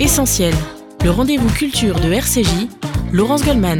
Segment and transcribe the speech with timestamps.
[0.00, 0.54] Essentiel,
[1.04, 2.68] le rendez-vous culture de RCJ,
[3.12, 3.78] Laurence Goldman.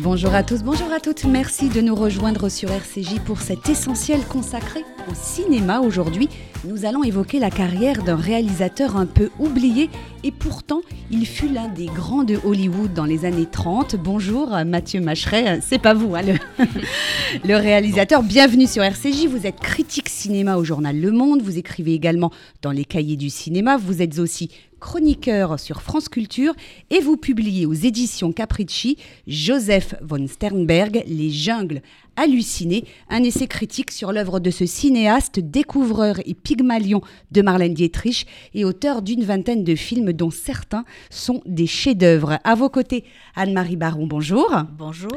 [0.00, 1.24] Bonjour à tous, bonjour à toutes.
[1.24, 6.28] Merci de nous rejoindre sur RCJ pour cet essentiel consacré au cinéma aujourd'hui.
[6.64, 9.90] Nous allons évoquer la carrière d'un réalisateur un peu oublié
[10.22, 13.96] et pourtant il fut l'un des grands de Hollywood dans les années 30.
[13.96, 16.64] Bonjour Mathieu Macheret, c'est pas vous hein, le,
[17.44, 18.22] le réalisateur.
[18.22, 19.26] Bienvenue sur RCJ.
[19.26, 21.42] Vous êtes critique cinéma au journal Le Monde.
[21.42, 22.30] Vous écrivez également
[22.62, 23.76] dans les cahiers du cinéma.
[23.76, 24.48] Vous êtes aussi
[24.80, 26.54] chroniqueur sur France Culture
[26.90, 28.96] et vous publiez aux éditions Capricci
[29.26, 31.82] Joseph von Sternberg, Les jungles
[32.18, 37.00] hallucinées, un essai critique sur l'œuvre de ce cinéaste, découvreur et pygmalion
[37.30, 42.38] de Marlène Dietrich et auteur d'une vingtaine de films dont certains sont des chefs-d'œuvre.
[42.42, 43.04] À vos côtés,
[43.36, 44.52] Anne-Marie Baron, bonjour.
[44.76, 45.10] Bonjour.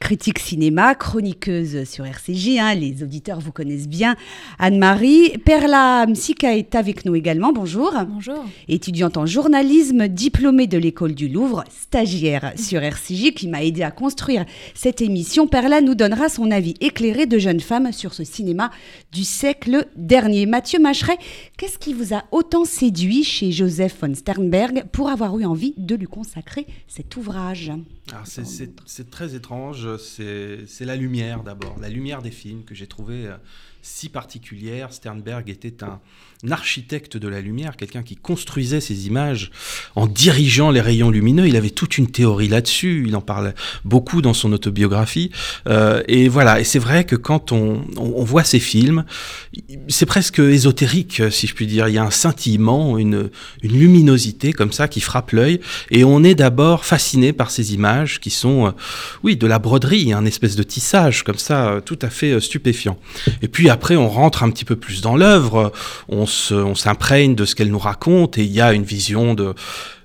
[0.00, 4.16] Critique cinéma, chroniqueuse sur RCJ, hein, les auditeurs vous connaissent bien.
[4.58, 7.92] Anne-Marie, Perla Msika est avec nous également, bonjour.
[8.08, 8.44] Bonjour.
[8.68, 13.90] Étudiante en journalisme, diplômée de l'école du Louvre, stagiaire sur RCJ qui m'a aidé à
[13.90, 15.46] construire cette émission.
[15.46, 18.70] Perla nous donnera son avis éclairé de jeune femme sur ce cinéma
[19.12, 20.46] du siècle dernier.
[20.46, 21.18] Mathieu Macheret,
[21.56, 25.94] qu'est-ce qui vous a autant séduit chez Joseph von Sternberg pour avoir eu envie de
[25.94, 27.72] lui consacrer cet ouvrage?
[28.24, 33.36] C'est très étrange, c'est la lumière d'abord, la lumière des films que j'ai trouvé euh,
[33.82, 34.92] si particulière.
[34.92, 36.00] Sternberg était un,
[36.50, 39.50] architecte de la lumière, quelqu'un qui construisait ses images
[39.94, 41.46] en dirigeant les rayons lumineux.
[41.46, 43.04] Il avait toute une théorie là-dessus.
[43.06, 43.54] Il en parlait
[43.84, 45.30] beaucoup dans son autobiographie.
[45.66, 46.60] Euh, et voilà.
[46.60, 49.04] Et c'est vrai que quand on, on, voit ces films,
[49.88, 51.88] c'est presque ésotérique, si je puis dire.
[51.88, 53.30] Il y a un scintillement, une,
[53.62, 55.60] une luminosité comme ça qui frappe l'œil.
[55.90, 58.70] Et on est d'abord fasciné par ces images qui sont, euh,
[59.22, 62.98] oui, de la broderie, un espèce de tissage comme ça, euh, tout à fait stupéfiant.
[63.42, 65.72] Et puis après, on rentre un petit peu plus dans l'œuvre,
[66.08, 69.54] on s'imprègne de ce qu'elle nous raconte et il y a une vision de,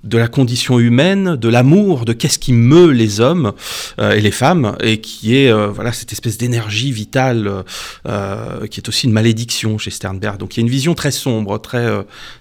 [0.04, 3.54] de la condition humaine, de l'amour, de qu'est-ce qui meut les hommes
[4.00, 7.64] euh, et les femmes, et qui est euh, voilà cette espèce d'énergie vitale
[8.08, 10.38] euh, qui est aussi une malédiction chez Sternberg.
[10.38, 11.88] Donc il y a une vision très sombre, très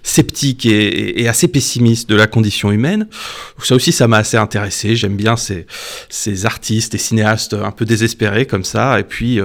[0.01, 3.07] sceptique et, et, assez pessimiste de la condition humaine.
[3.61, 4.95] Ça aussi, ça m'a assez intéressé.
[4.95, 5.67] J'aime bien ces,
[6.09, 8.99] ces artistes et cinéastes un peu désespérés comme ça.
[8.99, 9.39] Et puis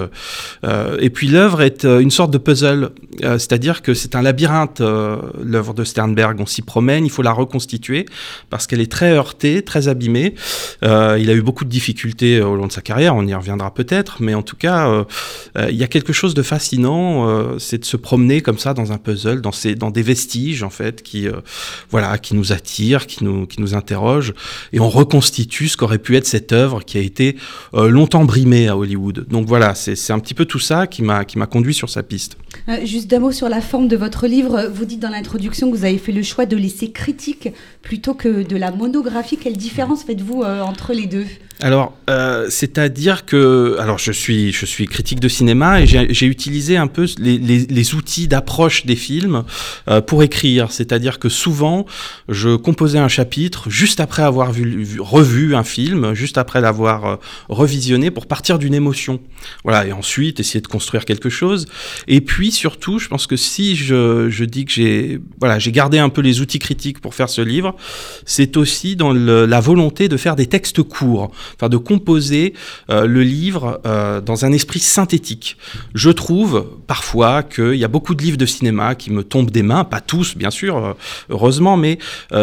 [1.00, 2.90] et puis l'œuvre est une sorte de puzzle,
[3.20, 4.80] c'est-à-dire que c'est un labyrinthe.
[4.80, 8.05] l'œuvre de Sternberg, on s'y promène, il faut la reconstituer
[8.50, 10.34] parce qu'elle est très heurtée, très abîmée.
[10.82, 13.72] Euh, il a eu beaucoup de difficultés au long de sa carrière, on y reviendra
[13.72, 15.04] peut-être, mais en tout cas, euh,
[15.56, 18.92] euh, il y a quelque chose de fascinant, c'est de se promener comme ça dans
[18.92, 21.28] un puzzle, dans, des vestiges en fait, qui,
[21.90, 24.34] voilà, qui nous attirent, qui nous, qui interrogent,
[24.72, 27.36] et on reconstitue ce qu'aurait pu être cette œuvre qui a été
[27.72, 29.26] longtemps brimée à Hollywood.
[29.28, 32.36] Donc voilà, c'est un petit peu tout ça qui m'a conduit sur sa piste.
[32.84, 34.70] juste d'un mot sur la forme de votre livre.
[34.72, 37.48] Vous dites dans l'introduction que vous avez fait le choix de laisser critique
[37.96, 39.38] plutôt que de la monographie.
[39.38, 41.24] Quelle différence faites-vous euh, entre les deux?
[41.60, 46.76] Alors, euh, c'est-à-dire que, alors je suis, je suis critique de cinéma et j'ai utilisé
[46.76, 49.44] un peu les, les, les outils d'approche des films
[49.88, 50.70] euh, pour écrire.
[50.70, 51.86] C'est-à-dire que souvent,
[52.28, 57.16] je composais un chapitre juste après avoir vu, revu un film, juste après l'avoir euh,
[57.48, 59.18] revisionné pour partir d'une émotion.
[59.64, 61.66] Voilà, et ensuite essayer de construire quelque chose.
[62.06, 65.98] Et puis surtout, je pense que si je, je dis que j'ai, voilà, j'ai gardé
[65.98, 67.74] un peu les outils critiques pour faire ce livre,
[68.26, 72.54] c'est aussi dans le, la volonté de faire des textes courts enfin de composer
[72.90, 75.56] euh, le livre euh, dans un esprit synthétique.
[75.94, 79.62] Je trouve parfois qu'il y a beaucoup de livres de cinéma qui me tombent des
[79.62, 80.92] mains, pas tous bien sûr, euh,
[81.30, 81.98] heureusement, mais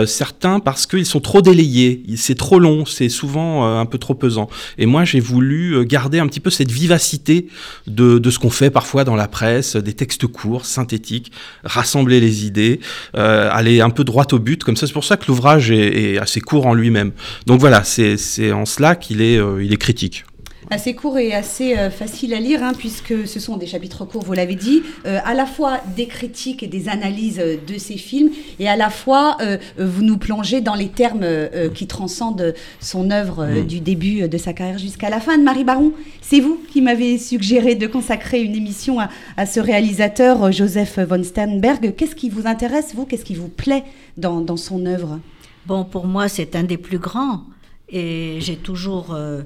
[0.06, 4.50] certains parce qu'ils sont trop délayés, c'est trop long, c'est souvent un peu trop pesant.
[4.78, 7.48] Et moi j'ai voulu garder un petit peu cette vivacité
[7.88, 11.32] de, ce qu'on fait parfois dans la presse, des textes courts, synthétiques,
[11.64, 12.80] rassembler les idées,
[13.14, 16.42] aller un peu droit au but, comme ça c'est pour ça que l'ouvrage est assez
[16.42, 17.12] court en lui-même.
[17.46, 20.26] Donc voilà, c'est en cela qu'il est, euh, il est critique
[20.70, 24.24] assez court et assez euh, facile à lire, hein, puisque ce sont des chapitres courts,
[24.24, 28.32] vous l'avez dit, euh, à la fois des critiques et des analyses de ces films,
[28.60, 29.38] et à la fois
[29.78, 31.28] vous nous plongez dans les termes
[31.76, 33.68] qui transcendent son œuvre mm.
[33.68, 35.38] du début de sa carrière jusqu'à la fin.
[35.38, 35.92] de Marie Baron,
[36.22, 38.98] c'est vous qui m'avez suggéré de consacrer une émission
[39.36, 41.94] à, ce réalisateur, Joseph von Sternberg.
[41.96, 43.06] Qu'est-ce qui vous intéresse, vous?
[43.06, 43.84] Qu'est-ce qui vous plaît
[44.18, 45.20] dans, dans son œuvre?
[45.66, 47.44] Bon, pour moi, c'est un des plus grands.
[47.94, 49.44] Et j'ai toujours, euh,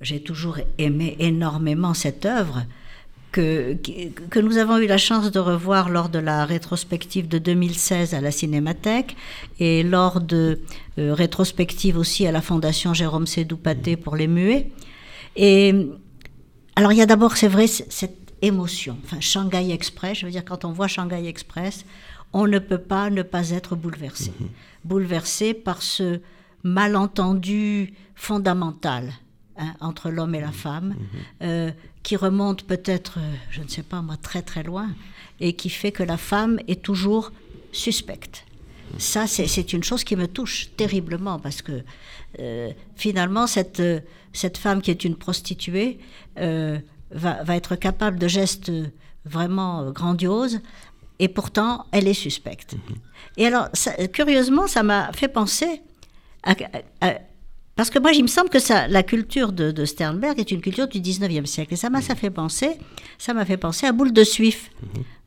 [0.00, 2.64] j'ai toujours aimé énormément cette œuvre
[3.30, 3.76] que,
[4.30, 8.20] que nous avons eu la chance de revoir lors de la rétrospective de 2016 à
[8.20, 9.16] la Cinémathèque
[9.60, 10.60] et lors de
[10.98, 14.72] euh, rétrospective aussi à la Fondation Jérôme Sédou-Paté pour les muets.
[15.36, 15.72] Et
[16.74, 18.98] alors il y a d'abord, c'est vrai, cette émotion.
[19.04, 21.84] Enfin, Shanghai Express, je veux dire, quand on voit Shanghai Express,
[22.32, 24.32] on ne peut pas ne pas être bouleversé.
[24.38, 24.48] Mhm.
[24.84, 26.20] Bouleversé par ce
[26.64, 29.12] malentendu fondamental
[29.56, 30.96] hein, entre l'homme et la femme, Mhm.
[31.42, 31.70] euh,
[32.02, 33.18] qui remonte peut-être,
[33.50, 34.88] je ne sais pas moi, très très loin,
[35.40, 37.30] et qui fait que la femme est toujours
[37.72, 38.44] suspecte.
[38.98, 41.82] Ça, c'est une chose qui me touche terriblement parce que
[42.40, 43.82] euh, finalement, cette,
[44.32, 45.98] cette femme qui est une prostituée
[46.38, 46.78] euh,
[47.10, 48.70] va, va être capable de gestes
[49.24, 50.60] vraiment grandioses
[51.18, 52.74] et pourtant, elle est suspecte.
[53.36, 55.80] Et alors, ça- curieusement, ça m'a fait penser
[57.76, 58.58] parce que moi, il me semble que
[58.90, 61.74] la culture de, Sternberg est une culture du 19e siècle.
[61.74, 62.78] Et ça m'a fait penser,
[63.18, 64.70] ça m'a fait penser à Boule de Suif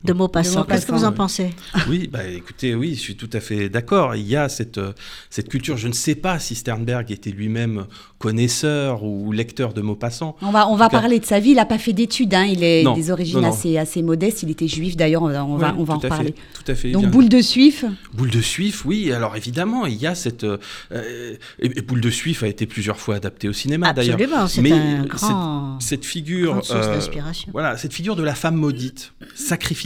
[0.04, 0.62] de Maupassant.
[0.64, 1.50] Qu'est-ce que vous en pensez
[1.88, 4.14] Oui, bah écoutez, oui, je suis tout à fait d'accord.
[4.14, 4.92] Il y a cette, euh,
[5.28, 5.76] cette culture.
[5.76, 7.86] Je ne sais pas si Sternberg était lui-même
[8.18, 10.36] connaisseur ou lecteur de Maupassant.
[10.42, 11.50] On va, on va cas- parler de sa vie.
[11.50, 12.34] Il n'a pas fait d'études.
[12.34, 12.44] hein.
[12.44, 13.52] Il est Non, des origines non, non.
[13.52, 14.42] Assez, assez modestes.
[14.42, 15.22] Il était juif d'ailleurs.
[15.22, 16.34] On va, on va, Oui, on va en fait, reparler.
[16.54, 16.90] Tout à fait.
[16.92, 17.10] Donc bien.
[17.10, 17.84] boule de suif.
[18.14, 19.12] Boule de Suif, oui.
[19.12, 20.44] Alors évidemment, il y a cette.
[20.44, 20.58] euh,
[20.92, 24.14] euh, et, Boule de Suif a été plusieurs fois adapté au cinéma d'ailleurs.
[24.14, 25.80] Absolument, c'est Mais un cette- grand.
[25.80, 26.52] Cette figure.
[26.52, 27.48] grande source euh, d'inspiration.
[27.52, 29.12] Voilà, cette figure de la femme maudite,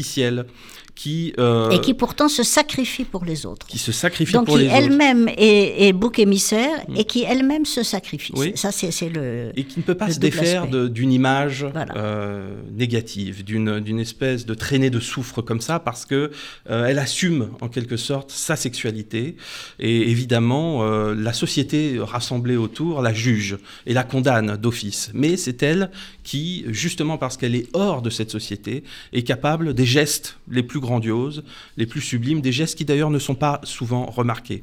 [0.02, 0.46] sacrificielle,
[0.94, 1.32] qui.
[1.38, 3.66] euh, Et qui pourtant se sacrifie pour les autres.
[3.66, 4.80] qui se sacrifie Donc pour qui les autres.
[4.80, 4.84] Mm.
[4.84, 8.32] elle-même est, est bouc émissaire et qui elle-même se sacrifie.
[8.36, 8.52] Oui.
[8.56, 9.52] Ça, c'est le.
[9.56, 11.96] et qui ne peut pas se défaire d'une image Voilà.
[11.96, 16.30] euh, négative, d'une d'une espèce de traînée de soufre comme ça, parce que
[16.70, 19.36] euh, elle assume en quelque sorte sa sexualité,
[19.78, 23.56] et évidemment euh, la société rassemblée autour la juge
[23.86, 25.10] et la condamne d'office.
[25.14, 25.90] Mais c'est elle
[26.22, 30.80] qui, justement parce qu'elle est hors de cette société, est capable des gestes les plus
[30.82, 31.42] grandioses,
[31.78, 34.62] les plus sublimes, des gestes qui d'ailleurs ne sont pas souvent remarqués.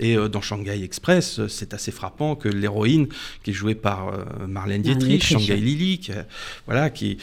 [0.00, 3.08] Et euh, dans Shanghai Express, euh, c'est assez frappant que l'héroïne,
[3.42, 5.22] qui est jouée par euh, Marlène Dietrich.
[5.22, 6.12] Shanghai Lily, qui,
[6.66, 7.18] voilà, qui,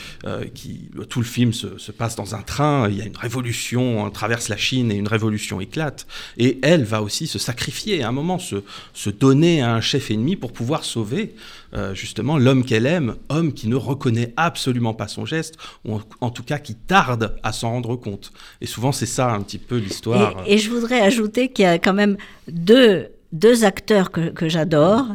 [0.54, 2.88] qui tout le film se, se passe dans un train.
[2.90, 6.08] Il y a une révolution, on traverse la Chine et une révolution éclate.
[6.38, 8.58] Et elle va aussi se sacrifier, à un moment, se,
[8.94, 11.34] se donner à un chef ennemi pour pouvoir sauver
[11.74, 15.56] euh, justement l'homme qu'elle aime, homme qui ne reconnaît absolument pas son geste,
[15.86, 18.32] ou en, tout cas qui tarde à s'en rendre compte.
[18.62, 20.44] Et souvent, c'est ça un petit peu l'histoire.
[20.46, 22.18] Et, et je voudrais ajouter qu'il y a quand même
[22.48, 25.06] deux, deux acteurs que, que j'adore.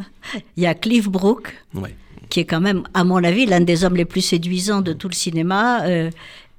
[0.57, 1.09] Il y a Cliff
[1.75, 1.95] Ouais.
[2.29, 5.09] qui est quand même, à mon avis, l'un des hommes les plus séduisants de tout
[5.09, 6.11] le cinéma, euh,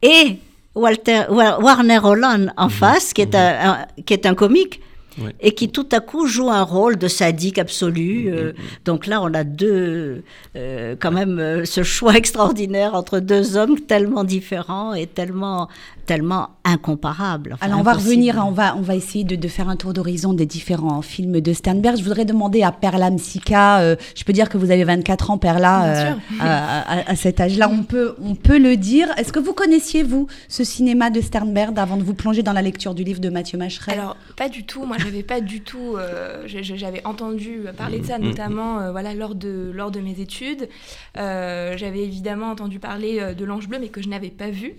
[0.01, 0.37] et
[0.75, 4.81] Walter, Wa- Warner Holland en face, qui est un, un- qui est un comique.
[5.19, 5.35] Ouais.
[5.41, 8.27] Et qui tout à coup joue un rôle de sadique absolu.
[8.27, 8.53] euh,
[8.85, 10.23] donc là, on a deux,
[10.55, 15.67] euh, quand même, euh, ce choix extraordinaire entre deux hommes tellement différents et tellement,
[16.05, 17.53] tellement incomparables.
[17.53, 19.93] Enfin, Alors on va revenir, on va, on va essayer de, de faire un tour
[19.93, 21.97] d'horizon des différents films de Sternberg.
[21.97, 25.37] Je voudrais demander à Perla Msika, euh, je peux dire que vous avez 24 ans
[25.37, 29.07] Perla, euh, à cet âge-là, on peut, on peut le dire.
[29.17, 32.61] Est-ce que vous connaissiez, vous, ce cinéma de Sternberg avant de vous plonger dans la
[32.61, 34.85] lecture du livre de Mathieu Macheret Alors, pas du tout.
[34.85, 35.95] Moi, j'avais pas du tout.
[35.97, 38.25] euh, j'avais entendu parler de ça, Mhm.
[38.25, 40.69] notamment euh, voilà, lors, de, lors de mes études.
[41.17, 44.73] Euh, j'avais évidemment entendu parler de L'Ange Bleu, mais que je n'avais pas vu.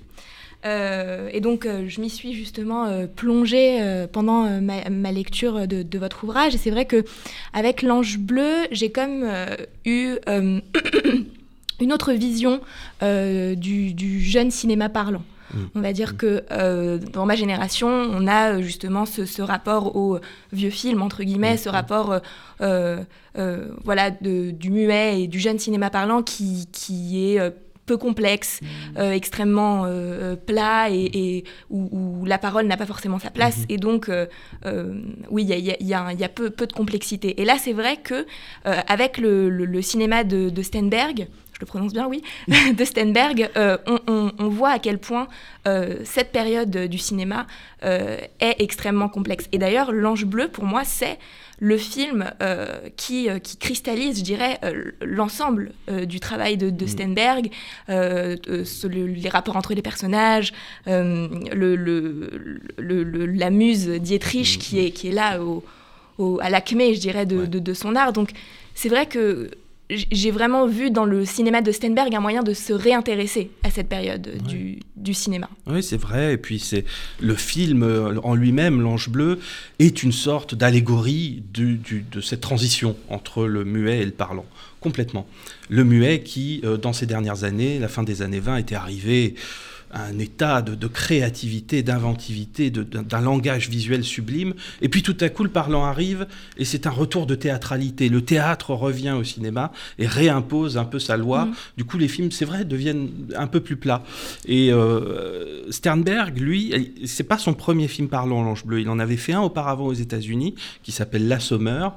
[0.66, 6.54] Et donc, je m'y suis justement plongée pendant ma, ma lecture de, de votre ouvrage.
[6.54, 7.04] Et c'est vrai que
[7.52, 9.28] avec L'Ange Bleu, j'ai comme
[9.84, 10.14] eu
[11.80, 12.60] une autre vision
[13.02, 15.22] du, du jeune cinéma parlant.
[15.74, 19.96] On va dire que euh, dans ma génération, on a euh, justement ce, ce rapport
[19.96, 20.18] au
[20.52, 22.20] vieux film, entre guillemets, ce rapport
[22.60, 23.02] euh,
[23.84, 27.40] voilà, de- du muet et du jeune cinéma parlant qui, qui est
[27.86, 28.60] peu complexe,
[28.96, 33.58] euh, extrêmement euh, plat et, et où, où la parole n'a pas forcément sa place.
[33.68, 34.24] Et donc, euh,
[35.30, 36.48] oui, il y a, il y a- il y a un- il y a peu,
[36.48, 37.42] peu de complexité.
[37.42, 38.24] Et là, c'est vrai que
[38.64, 42.22] avec le, le- le cinéma de, de Steinberg, je le prononce bien, oui,
[42.76, 45.28] de Steinberg, euh, on, on- on voit à quel point
[45.66, 47.46] euh, cette période du cinéma
[47.84, 49.46] euh, est extrêmement complexe.
[49.52, 51.18] Et d'ailleurs, L'Ange Bleu, pour moi, c'est
[51.60, 52.30] le film
[52.96, 54.58] qui, qui cristallise, je dirais,
[55.00, 55.70] l'ensemble
[56.06, 56.86] du travail de, de
[58.64, 60.52] ce- le- les rapports entre les personnages,
[60.86, 65.64] le, le- la muse Dietrich qui est, qui est là au,
[66.18, 67.46] au- à l'acmé, je dirais, de, Ouais.
[67.46, 68.12] de- de son art.
[68.12, 68.30] Donc,
[68.74, 69.50] c'est vrai que
[69.90, 73.88] j'ai vraiment vu dans le cinéma de Steinberg un moyen de se réintéresser à cette
[73.88, 75.48] période du, du cinéma.
[75.66, 76.32] Oui, c'est vrai.
[76.32, 76.84] Et puis, c'est
[77.20, 79.38] le film euh, en lui-même, L'Ange Bleu,
[79.78, 84.46] est une sorte d'allégorie du- du- de cette transition entre le muet et le parlant,
[84.80, 85.26] complètement.
[85.68, 89.34] Le muet qui, euh, dans ces dernières années, la fin des années 20, était arrivé
[89.94, 94.54] un état de, créativité, d'inventivité, d'un langage visuel sublime.
[94.82, 96.26] Et puis tout à coup, le parlant arrive
[96.58, 98.08] et c'est un retour de théâtralité.
[98.08, 101.46] Le théâtre revient au cinéma et réimpose un peu sa loi.
[101.46, 101.54] Mm.
[101.76, 104.02] Du coup, les films, c'est vrai, deviennent un peu plus plats.
[104.46, 108.80] Et euh, Sternberg, lui, c'est pas son premier film parlant, L'Ange Bleu.
[108.80, 111.96] Il en avait fait un auparavant aux États-Unis qui s'appelle L'Assommeur,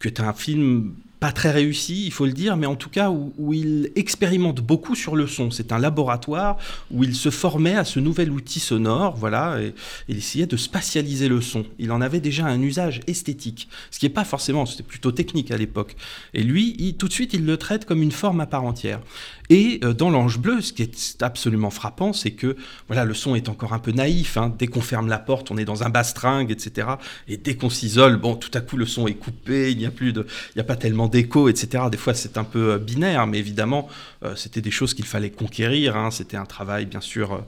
[0.00, 3.10] qui est un film pas très réussi, il faut le dire, mais en tout cas
[3.10, 5.50] où, il expérimente beaucoup sur le son.
[5.50, 6.58] C'est un laboratoire
[6.90, 9.74] où il se formait à ce nouvel outil sonore, voilà, et,
[10.08, 11.64] il essayait de spatialiser le son.
[11.78, 15.50] Il en avait déjà un usage esthétique, ce qui n'est pas forcément, c'était plutôt technique
[15.50, 15.96] à l'époque.
[16.34, 19.00] Et lui, tout de suite, il le traite comme une forme à part entière.
[19.50, 23.34] Et euh, dans l'Ange bleu, ce qui est absolument frappant, c'est que voilà, le son
[23.34, 24.36] est encore un peu naïf.
[24.36, 24.54] Hein.
[24.58, 26.88] Dès qu'on ferme la porte, on est dans un bastringue, etc.
[27.28, 29.90] Et dès qu'on s'isole, bon, tout à coup, le son est coupé, il n'y a
[29.90, 31.84] plus de, il n'y a pas tellement d'écho, etc.
[31.90, 33.88] Des fois, c'est un peu euh, binaire, mais évidemment,
[34.22, 35.96] euh, c'était des choses qu'il fallait conquérir.
[35.96, 36.10] Hein.
[36.10, 37.44] C'était un travail, bien sûr,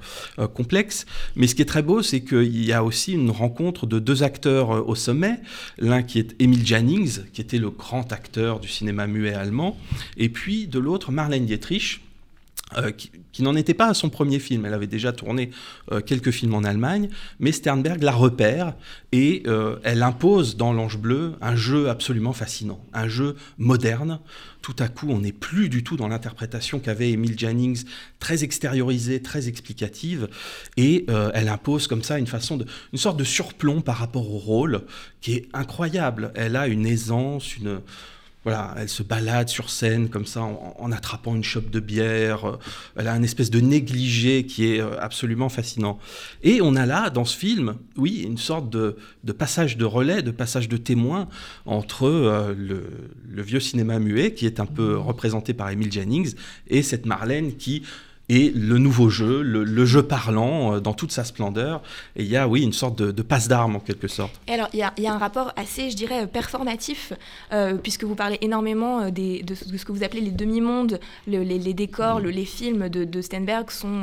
[0.54, 1.06] complexe.
[1.36, 4.22] Mais ce qui est très beau, c'est qu'il y a aussi une rencontre de deux
[4.22, 5.40] acteurs au sommet.
[5.78, 9.76] L'un qui est Emile Jannings, qui était le grand acteur du cinéma muet allemand,
[10.16, 11.89] et puis de l'autre, Marlène Dietrich,
[12.76, 14.66] euh, qui, n'en était pas à son premier film.
[14.66, 15.50] Elle avait déjà tourné
[15.90, 17.08] euh, quelques films en Allemagne,
[17.38, 18.74] mais Sternberg la repère
[19.12, 24.20] et euh, elle impose dans L'Ange Bleu un jeu absolument fascinant, un jeu moderne.
[24.62, 27.84] Tout à coup, on n'est plus du tout dans l'interprétation qu'avait Emile Jannings,
[28.18, 30.28] très extériorisée, très explicative,
[30.76, 34.36] et elle impose comme ça une façon de, une sorte de surplomb par rapport au
[34.36, 34.82] rôle
[35.22, 36.30] qui est incroyable.
[36.34, 37.80] Elle a une aisance, une
[38.44, 42.58] voilà, elle se balade sur scène comme ça en, attrapant une chope de bière.
[42.96, 45.98] Elle a un espèce de négligé qui est euh, absolument fascinant.
[46.42, 48.96] Et on a là, dans ce film, oui, une sorte de,
[49.32, 51.28] passage de relais, de passage de témoin
[51.66, 56.34] entre euh, le, vieux cinéma muet, qui est un peu représenté par Emile Jennings,
[56.66, 57.82] et cette Marlène qui
[58.30, 61.82] et le nouveau jeu, le, jeu parlant euh, dans toute sa splendeur.
[62.14, 64.40] Et il y a, oui, une sorte de, passe d'armes en quelque sorte.
[64.46, 67.12] Et alors, il y, a, un rapport assez, je dirais, performatif,
[67.52, 71.74] euh, puisque vous parlez énormément euh, des, de, ce que vous appelez les demi-mondes, les,
[71.74, 74.02] décors, les films de, de Stenberg sont,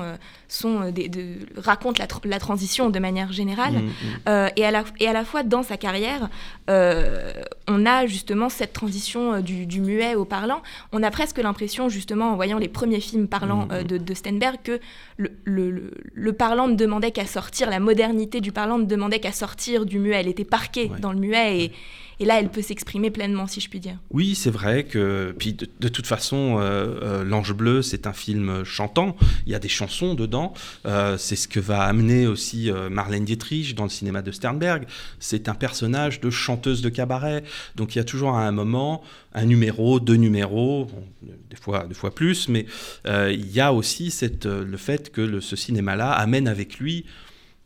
[0.50, 1.10] sont des,
[1.56, 3.76] racontent la, transition de manière générale.
[3.76, 4.50] Mm, mm.
[4.58, 6.30] et, à la, et à la fois, dans sa carrière,
[6.68, 10.62] on a justement cette transition du, muet au parlant.
[10.92, 14.80] On a presque l'impression, justement, en voyant les premiers films parlants de, de Stenberg que
[15.18, 19.86] le, le, parlant ne demandait qu'à sortir, la modernité du parlant ne demandait qu'à sortir
[19.86, 20.16] du muet.
[20.16, 21.72] Elle était parquée dans le muet et,
[22.20, 23.98] et là, elle peut s'exprimer pleinement, si je puis dire.
[24.10, 25.36] Oui, c'est vrai que.
[25.38, 29.16] Puis de, toute façon, euh, euh, L'Ange Bleu, c'est un film chantant.
[29.46, 30.54] Il y a des chansons dedans.
[30.88, 34.86] Euh, c'est ce que va amener aussi Marlène Dietrich dans le cinéma de Sternberg.
[35.20, 37.44] C'est un personnage de chanteuse de cabaret.
[37.76, 40.88] Donc il y a toujours à un moment un numéro, deux numéros,
[41.22, 42.66] des, fois, des fois plus, mais
[43.06, 47.06] il y a aussi le fait que ce cinéma-là amène avec lui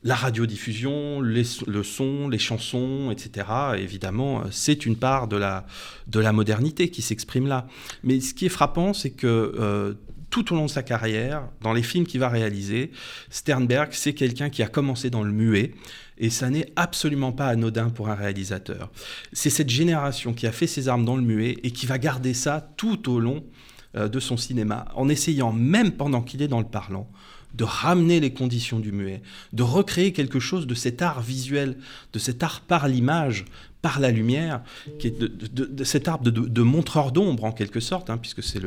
[0.04, 1.44] la radiodiffusion, le
[1.84, 3.48] son, les chansons, etc.
[3.78, 5.66] Évidemment, c'est une part de la,
[6.08, 7.68] de la modernité qui s'exprime là.
[8.04, 9.28] Mais ce qui est frappant, c'est que
[9.60, 9.94] euh,
[10.32, 12.92] tout au long de sa carrière, dans les films qu'il va réaliser,
[13.30, 15.74] Sternberg, c'est quelqu'un qui a commencé dans le muet.
[16.18, 18.92] Et ça n'est absolument pas anodin pour un réalisateur.
[19.34, 22.34] C'est cette génération qui a fait ses armes dans le muet et qui va garder
[22.34, 23.44] ça tout au long
[23.96, 27.10] euh, de son cinéma, en essayant, même pendant qu'il est dans le parlant,
[27.54, 29.22] de ramener les conditions du muet,
[29.54, 31.78] de recréer quelque chose de cet art visuel,
[32.14, 33.46] de cet art par l'image,
[33.82, 34.62] par la lumière,
[35.00, 38.62] qui est de, cet art de, montreur d'ombre en quelque sorte, hein, puisque c'est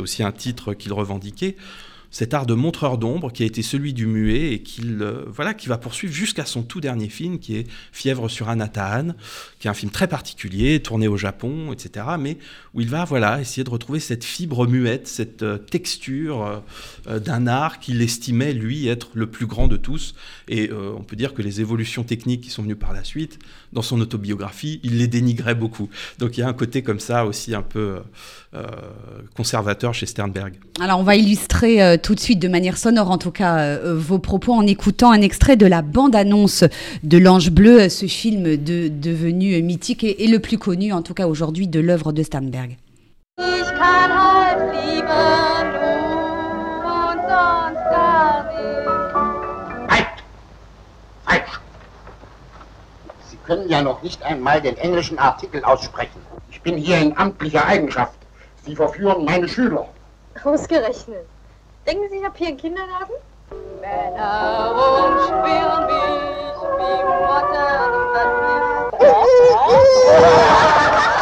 [0.00, 1.56] aussi un titre qu'il revendiquait
[2.10, 5.54] cet art de montreur d'ombre qui a été celui du muet et qu'il euh, voilà,
[5.54, 9.14] qui va poursuivre jusqu'à son tout dernier film qui est Fièvre sur Anatahan,
[9.58, 12.06] qui est un film très particulier, tourné au Japon, etc.
[12.18, 12.38] Mais
[12.74, 16.62] où il va voilà, essayer de retrouver cette fibre muette, cette euh, texture
[17.06, 20.14] euh, d'un art qu'il estimait, lui, être le plus grand de tous.
[20.48, 23.38] Et on peut dire que les évolutions techniques qui sont venues par la suite,
[23.72, 25.88] dans son autobiographie, il les dénigrait beaucoup.
[26.18, 27.98] Donc il y a un côté comme ça aussi un peu
[29.34, 30.54] conservateur chez Sternberg.
[30.80, 34.18] Alors on va illustrer tout de suite de manière sonore en tout cas euh, vos
[34.18, 36.64] propos en écoutant un extrait de la bande-annonce
[37.02, 41.26] de L'Ange Bleu, ce film de, devenu mythique et, le plus connu en tout cas
[41.26, 42.76] aujourd'hui de l'œuvre de Sternberg.
[53.30, 56.20] Sie können ja noch nicht einmal den englischen Artikel aussprechen.
[56.50, 58.18] Ich bin hier in amtlicher Eigenschaft.
[58.64, 59.86] Sie verführen meine Schüler.
[60.42, 61.24] Ausgerechnet.
[61.86, 63.12] Denken Sie, ich habe hier einen Kindergarten?
[63.80, 67.56] Männer umschwirren mich wie Motten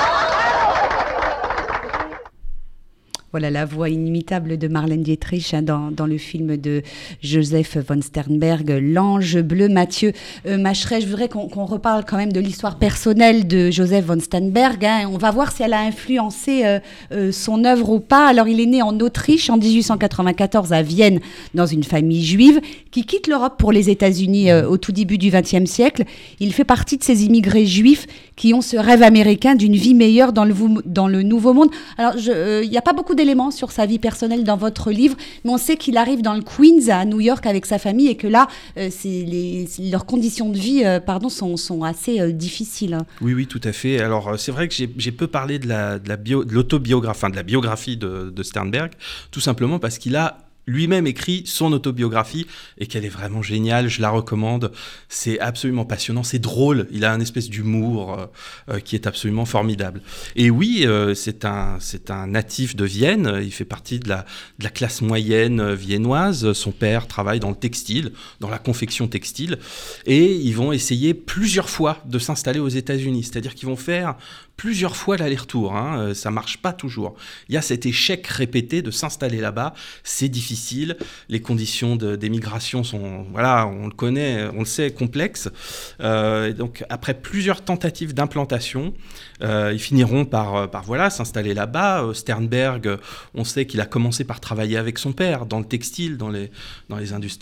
[3.34, 6.82] Voilà la voix inimitable de Marlène Dietrich hein, dans, dans, le film de
[7.20, 9.68] Joseph von Sternberg, L'ange bleu.
[9.68, 10.12] Mathieu
[10.46, 14.84] euh, Macheret, je voudrais qu'on reparle quand même de l'histoire personnelle de Joseph von Sternberg.
[14.84, 15.10] Hein.
[15.12, 16.78] On va voir si elle a influencé euh,
[17.10, 18.28] euh, son œuvre ou pas.
[18.28, 21.18] Alors, il est né en Autriche en 1894 à Vienne
[21.54, 22.60] dans une famille juive
[22.92, 26.04] qui quitte l'Europe pour les États-Unis au tout début du XXe siècle.
[26.38, 30.32] Il fait partie de ces immigrés juifs qui ont ce rêve américain d'une vie meilleure
[30.32, 31.70] dans le, dans le Nouveau Monde.
[31.98, 35.50] Alors, il n'y a pas beaucoup d'éléments sur sa vie personnelle dans votre livre, mais
[35.50, 38.26] on sait qu'il arrive dans le Queens à New York avec sa famille et que
[38.26, 42.98] là, les, leurs conditions de vie euh, pardon, sont, assez euh, difficiles.
[43.22, 44.00] Oui, oui, tout à fait.
[44.00, 45.68] Alors, euh, c'est vrai que j'ai peu parlé de
[46.52, 48.92] l'autobiographie, la, de, de, de la biographie de Sternberg,
[49.30, 52.46] tout simplement parce qu'il a lui-même écrit son autobiographie
[52.78, 54.72] et qu'elle est vraiment géniale, je la recommande.
[55.08, 58.26] C'est absolument passionnant, c'est drôle, il a un espèce d'humour euh,
[58.70, 60.02] euh, qui est absolument formidable.
[60.36, 64.24] Et oui, euh, c'est un, c'est un natif de Vienne, il fait partie de la,
[64.58, 69.58] de la classe moyenne viennoise, son père travaille dans le textile, dans la confection textile,
[70.06, 74.16] et ils vont essayer plusieurs fois de s'installer aux États-Unis, c'est-à-dire qu'ils vont faire
[74.56, 75.74] plusieurs fois l'aller-retour.
[75.76, 77.14] Hein, euh, ça marche pas toujours.
[77.48, 79.74] Il y a cet échec répété de s'installer là-bas.
[80.02, 80.96] C'est difficile.
[81.28, 85.48] Les conditions d'émigration sont, voilà, on le connaît, on le sait, complexes.
[86.00, 88.94] Euh, donc après plusieurs tentatives d'implantation,
[89.42, 92.10] ils finiront par, par voilà s'installer là-bas.
[92.14, 92.98] Sternberg,
[93.34, 96.50] on sait qu'il a commencé par travailler avec son père dans le textile, dans les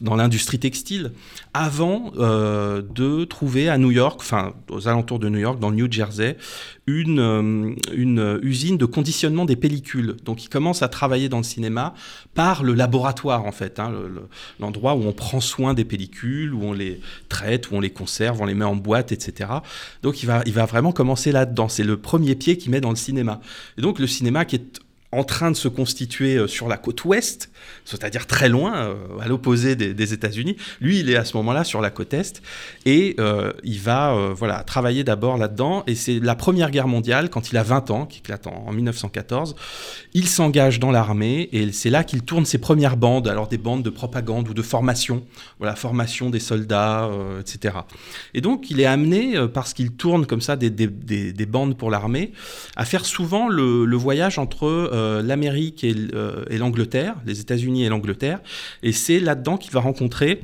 [0.01, 1.13] dans l'industrie textile,
[1.55, 5.91] avant de trouver à New York, enfin aux alentours de New York, dans le New
[5.91, 6.37] Jersey,
[6.87, 10.17] une, euh, usine de conditionnement des pellicules.
[10.25, 11.95] Donc il commence à travailler dans le cinéma
[12.35, 13.93] par le laboratoire en fait, hein,
[14.59, 18.41] l'endroit où on prend soin des pellicules, où on les traite, où on les conserve,
[18.41, 19.51] on les met en boîte, etc.
[20.03, 21.69] Donc il va, vraiment commencer là-dedans.
[21.85, 23.41] Le premier pied qu'il met dans le cinéma.
[23.79, 24.81] Et donc le cinéma qui est
[25.13, 27.51] en train de se constituer euh, sur la côte ouest,
[27.85, 30.57] c'est-à-dire très loin, euh, à l'opposé des, États-Unis.
[30.81, 32.43] Lui, il est à ce moment-là sur la côte est
[32.87, 35.85] et euh, il va voilà travailler d'abord là-dedans.
[35.87, 39.55] Et c'est la Première Guerre mondiale, quand il a 20 ans, qui éclate en, 1914,
[40.15, 43.83] il s'engage dans l'armée et c'est là qu'il tourne ses premières bandes, alors des bandes
[43.83, 45.25] de propagande ou de formation,
[45.59, 47.77] voilà formation des soldats, etc.
[48.35, 52.33] Et donc il est amené parce qu'il tourne comme ça des, des, bandes pour l'armée
[52.77, 54.67] à faire souvent le, voyage entre
[55.23, 58.41] l'Amérique euh, et, l'Angleterre, les États-Unis et l'Angleterre.
[58.83, 60.41] Et c'est là-dedans qu'il va rencontrer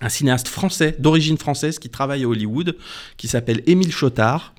[0.00, 2.76] un cinéaste français, d'origine française, qui travaille à Hollywood,
[3.16, 4.54] qui s'appelle Émile Chotard,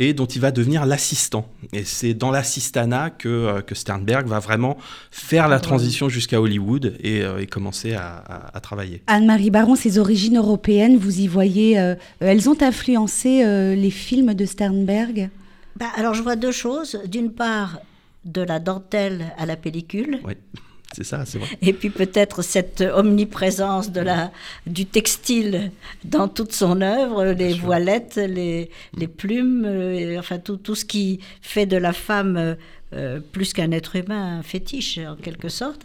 [0.00, 1.48] et dont il va devenir l'assistant.
[1.72, 4.78] Et c'est dans l'assistanat que, euh, que, Sternberg va vraiment
[5.12, 9.02] faire la transition jusqu'à Hollywood et, commencer à, travailler.
[9.06, 13.44] Anne-Marie Baron, ses origines européennes, vous y voyez, elles ont influencé
[13.76, 15.30] les films de Sternberg?
[15.76, 16.98] Bah, Alors je vois deux choses.
[17.06, 17.78] D'une part,
[18.24, 20.20] de la dentelle à la pellicule.
[20.24, 20.34] Oui.
[20.92, 21.48] C'est ça, c'est vrai.
[21.62, 24.32] Et puis peut-être cette omniprésence de la,
[24.66, 25.70] du textile
[26.04, 31.20] dans toute son œuvre, les voilettes, les, les plumes, euh, enfin tout, tout, ce qui
[31.42, 32.56] fait de la femme
[32.92, 35.82] euh, plus qu'un être humain, un fétiche en quelque sorte.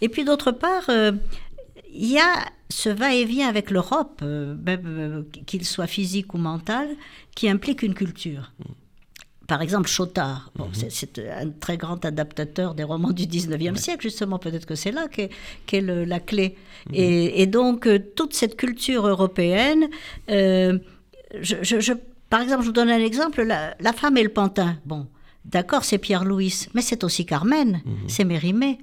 [0.00, 1.12] Et puis d'autre part, euh,
[1.92, 6.88] il y a ce va-et-vient avec l'Europe, même qu'il soit physique ou mental,
[7.34, 8.52] qui implique une culture.
[9.48, 10.90] Par exemple, Chotard, mhm.
[10.90, 15.08] c'est un très grand adaptateur des romans du 19e siècle, justement, peut-être que c'est là
[15.08, 16.54] qu'est la clé.
[16.90, 16.94] Mhm.
[16.94, 19.88] Et, donc, euh, toute cette culture européenne,
[20.28, 20.78] euh,
[21.40, 21.92] je,
[22.28, 24.76] par exemple, je vous donne un exemple, la, femme et le pantin.
[24.84, 25.06] Bon,
[25.46, 27.94] d'accord, c'est Pierre-Louis, mais c'est aussi Carmen, mhm.
[28.06, 28.78] c'est Mérimée.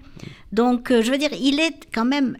[0.51, 2.38] Donc, euh, je veux dire, il est quand même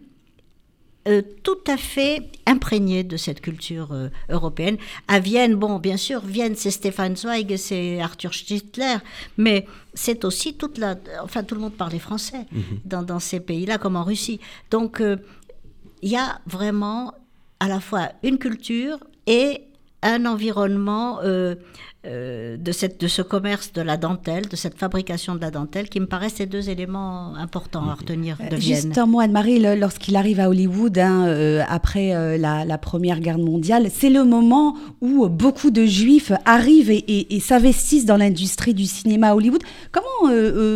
[1.06, 4.76] euh, tout à fait imprégné de cette culture euh, européenne.
[5.08, 8.96] À Vienne, bon, bien sûr, Vienne, c'est Stefan Zweig, c'est Arthur Stittler,
[9.36, 10.96] mais c'est aussi toute la...
[11.22, 12.62] Enfin, tout le monde parlait français mhm.
[12.84, 14.40] dans, dans, ces pays-là, comme en Russie.
[14.70, 15.16] Donc, euh,
[16.02, 17.12] il y a vraiment
[17.60, 19.62] à la fois une culture et
[20.02, 21.54] un environnement euh,
[22.06, 26.00] de, cette, de ce commerce de la dentelle, de cette fabrication de la dentelle, qui
[26.00, 28.82] me paraissent ces deux éléments importants à retenir de euh, Vienne.
[28.82, 33.88] Juste un mot, Anne-Marie, lorsqu'il arrive à Hollywood, hein, euh, après la, Première Guerre mondiale,
[33.92, 39.34] c'est le moment où beaucoup de Juifs arrivent et, s'investissent dans l'industrie du cinéma à
[39.34, 39.62] Hollywood.
[39.92, 40.32] Comment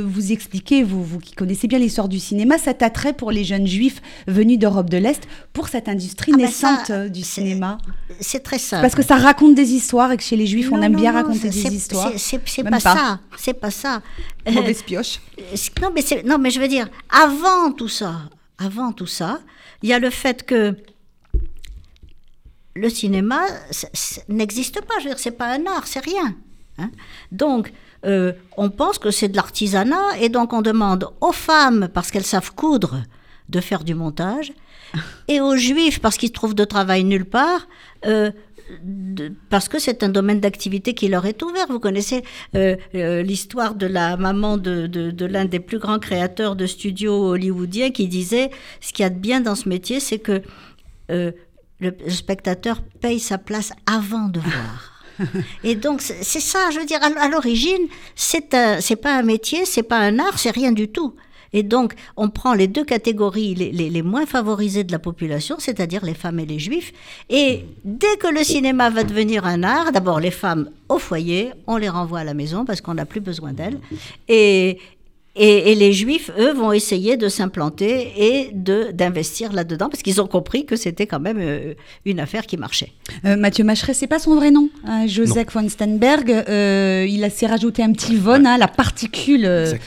[0.06, 3.66] vous expliquez, vous, vous qui connaissez bien l'histoire du cinéma, cet attrait pour les jeunes
[3.66, 7.78] Juifs venus d'Europe de l'Est pour cette industrie ah ben naissante du cinéma?
[8.20, 8.82] C'est très simple.
[8.82, 11.50] Parce que ça raconte des histoires et que chez les Juifs, on aime bien raconter
[11.50, 12.12] des histoires.
[12.16, 13.20] C'est pas, ça.
[13.36, 14.02] C'est pas ça.
[14.50, 15.20] Mauvaise pioche.
[15.38, 18.22] Euh, non, mais non, mais je veux dire, avant tout ça,
[18.58, 19.40] avant tout ça,
[19.82, 20.76] il y a le fait que
[22.74, 23.40] le cinéma
[24.28, 24.94] n'existe pas.
[24.98, 26.34] Je veux dire, c'est pas un art, c'est rien.
[26.78, 26.90] Hein.
[27.32, 27.72] Donc,
[28.06, 32.26] euh, on pense que c'est de l'artisanat et donc on demande aux femmes, parce qu'elles
[32.26, 33.02] savent coudre,
[33.48, 34.52] de faire du montage,
[35.28, 37.66] et aux juifs, parce qu'ils trouvent de travail nulle part.
[38.06, 38.30] euh,
[38.84, 41.66] de- parce que c'est un domaine d'activité qui leur est ouvert.
[41.68, 42.22] Vous connaissez
[42.54, 46.66] euh, euh, l'histoire de la maman de, de- de l'un des plus grands créateurs de
[46.66, 50.42] studios hollywoodiens qui disait ce qu'il y a de bien dans ce métier, c'est que
[51.10, 51.32] euh,
[51.80, 55.04] le, le spectateur paye sa place avant de voir.
[55.64, 59.98] Et donc c'est ça, je veux dire, à, l'origine, c'est pas un métier, c'est pas
[59.98, 61.14] un art, c'est rien du tout.
[61.52, 66.14] Et donc, on prend les deux catégories les, moins favorisées de la population, c'est-à-dire les
[66.14, 66.92] femmes et les juifs.
[67.28, 71.76] Et dès que le cinéma va devenir un art, d'abord les femmes au foyer, on
[71.76, 73.78] les renvoie à la maison parce qu'on n'a plus besoin d'elles.
[74.28, 74.78] Et,
[75.42, 80.20] et, et les juifs, eux, vont essayer de s'implanter et de- d'investir là-dedans parce qu'ils
[80.20, 81.74] ont compris que c'était quand même euh,
[82.04, 82.92] une affaire qui marchait.
[83.24, 86.30] Euh, Mathieu Macheret, c'est pas son vrai nom, hein, Joseph von Stenberg.
[86.30, 89.78] euh, il a s'est rajouté un petit von, hein, la particule euh, ouais.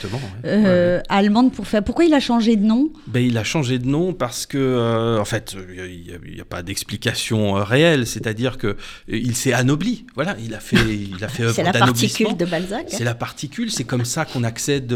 [0.46, 1.84] euh, allemande pour faire.
[1.84, 2.90] Pourquoi il a changé de nom?
[3.06, 6.62] Ben, il a changé de nom parce que, euh, en fait, il n'y a, pas
[6.62, 8.06] d'explication euh, réelle.
[8.06, 8.76] C'est-à-dire que euh,
[9.08, 10.04] il s'est anobli.
[10.14, 12.80] Voilà, il a fait, il a fait C'est la particule de Balzac.
[12.86, 12.96] hein.
[12.96, 14.94] C'est la particule, c'est comme ça qu'on accède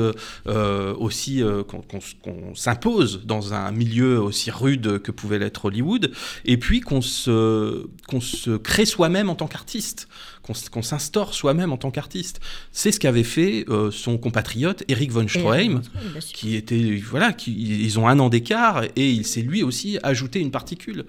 [0.49, 6.11] euh, aussi, euh, qu'on s'impose dans un milieu aussi rude que pouvait l'être Hollywood,
[6.45, 10.09] et puis qu'on se, qu'on se crée soi-même en tant qu'artiste,
[10.71, 12.41] qu'on s'instaure soi-même en tant qu'artiste.
[12.73, 15.83] C'est ce qu'avait fait euh, son compatriote Eric von Stroheim,
[16.33, 20.41] qui était, voilà, qui, ils ont un an d'écart, et il s'est lui aussi ajouté
[20.41, 21.05] une particule.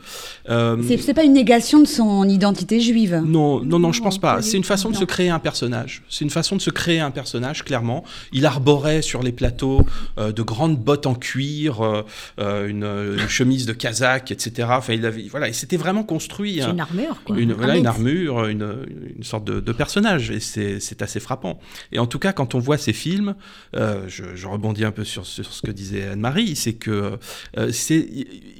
[0.49, 3.21] Euh, C'est pas une négation de son identité juive.
[3.25, 4.41] non, non, non, je pense pas.
[4.41, 6.03] C'est une façon de se créer un personnage.
[6.09, 8.03] C'est une façon de se créer un personnage, clairement.
[8.31, 9.85] Il arborait sur les plateaux
[10.17, 14.67] euh, de grandes bottes en cuir, euh, une, une chemise de kazakh, etc.
[14.71, 16.55] Enfin, il avait, voilà, et c'était vraiment construit.
[16.55, 17.37] C'est hein, une armure, quoi.
[17.37, 18.85] une, voilà, une armure, une,
[19.17, 21.59] une sorte de, de personnage, et c'est assez frappant.
[21.91, 23.35] Et en tout cas, quand on voit ces films,
[23.75, 27.17] euh, je, rebondis un peu sur, ce que disait Anne-Marie, c'est que
[27.57, 27.71] euh,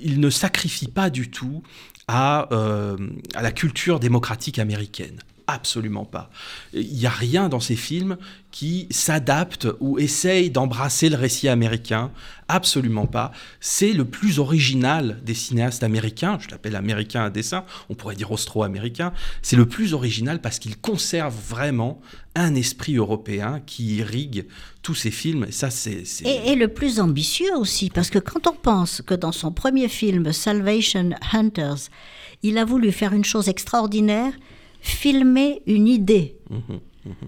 [0.02, 1.64] il ne sacrifie pas du tout
[2.08, 2.98] à, euh,
[3.36, 5.20] à la culture démocratique américaine.
[5.52, 6.30] Absolument pas.
[6.74, 8.18] Il n'y a rien dans ces films
[8.52, 12.12] qui s'adapte ou essaye d'embrasser le récit américain.
[12.48, 13.32] Absolument pas.
[13.60, 16.38] C'est le plus original des cinéastes américains.
[16.40, 17.66] Je l'appelle américain à dessin.
[17.90, 19.12] On pourrait dire austro-américain.
[19.42, 22.00] C'est le plus original parce qu'il conserve vraiment
[22.36, 24.46] un esprit européen qui irrigue
[24.84, 25.46] tous ces films.
[25.50, 25.70] Et ça,
[26.26, 30.32] et le plus ambitieux aussi, parce que quand on pense que dans son premier film,
[30.32, 31.90] Salvation Hunters,
[32.44, 34.34] il a voulu faire une chose extraordinaire,
[34.82, 36.38] filmer une idée.
[36.50, 36.80] Mhm.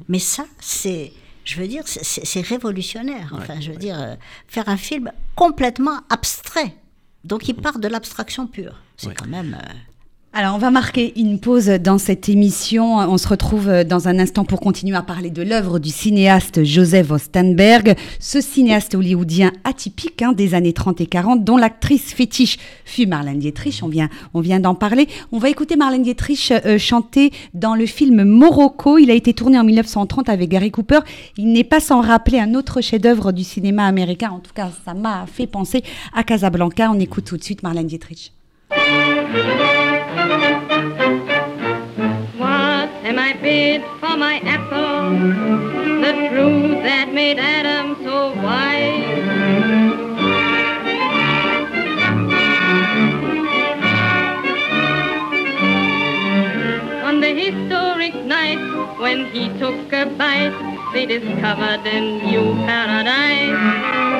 [0.08, 1.12] Mais ça, c'est,
[1.44, 3.34] je veux dire, c'est- révolutionnaire.
[3.36, 4.16] Enfin, je veux dire, euh,
[4.48, 6.76] faire un film complètement abstrait.
[7.24, 8.76] Donc, il part de l'abstraction pure.
[8.98, 9.14] C'est Ouais.
[9.18, 9.58] quand même.
[9.60, 9.74] euh,
[10.34, 13.00] Alors, on va marquer une pause dans cette émission.
[13.00, 17.12] On se retrouve dans un instant pour continuer à parler de l'œuvre du cinéaste Joseph
[17.12, 23.08] Ostenberg, ce cinéaste hollywoodien atypique hein, des années 30 et 40, dont l'actrice fétiche fut
[23.08, 23.82] Marlène Dietrich.
[23.84, 25.10] On vient, on vient d'en parler.
[25.34, 28.98] On va écouter Marlène Dietrich euh, chanter dans le film Morocco.
[28.98, 31.00] Il a été tourné en 1930 avec Gary Cooper.
[31.36, 34.30] Il n'est pas sans rappeler un autre chef-d'œuvre du cinéma américain.
[34.32, 36.90] En tout cas, ça m'a fait penser à Casablanca.
[36.90, 38.32] On écoute tout de suite Marlène Dietrich.
[42.38, 45.10] What am I bid for my apple?
[46.02, 49.02] The fruit that made Adam so wise.
[57.04, 58.62] On the historic night
[59.00, 60.54] when he took a bite,
[60.94, 64.11] they discovered a new paradise.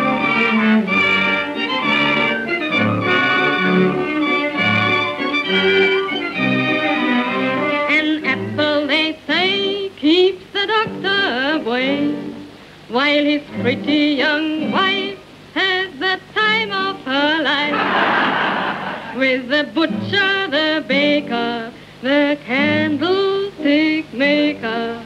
[12.92, 15.18] While his pretty young wife
[15.54, 19.16] has the time of her life.
[19.18, 25.02] With the butcher, the baker, the candlestick maker.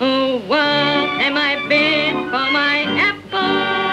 [0.00, 3.89] Oh, what am I bid for my apple?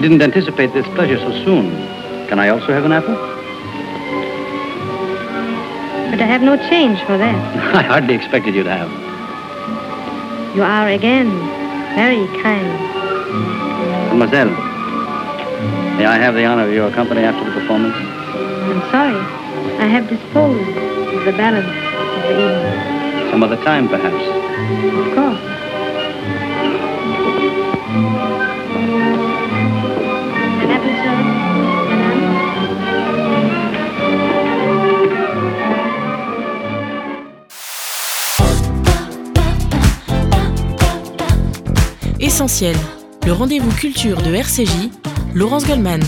[0.00, 1.70] Didn't anticipate this pleasure so soon.
[2.28, 3.14] Can I also have an apple?
[6.10, 7.74] But I have no change for that.
[7.74, 8.90] I hardly expected you to have.
[10.56, 11.28] You are again
[11.94, 12.66] very kind.
[14.08, 14.50] Mademoiselle,
[15.96, 17.94] may I have the honor of your company after the performance?
[17.94, 19.16] I'm sorry.
[19.78, 23.30] I have disposed of the balance of the evening.
[23.30, 24.24] Some other time, perhaps.
[25.06, 25.59] Of course.
[43.26, 44.90] Le rendez-vous culture de RCJ,
[45.34, 46.00] Laurence Goldman.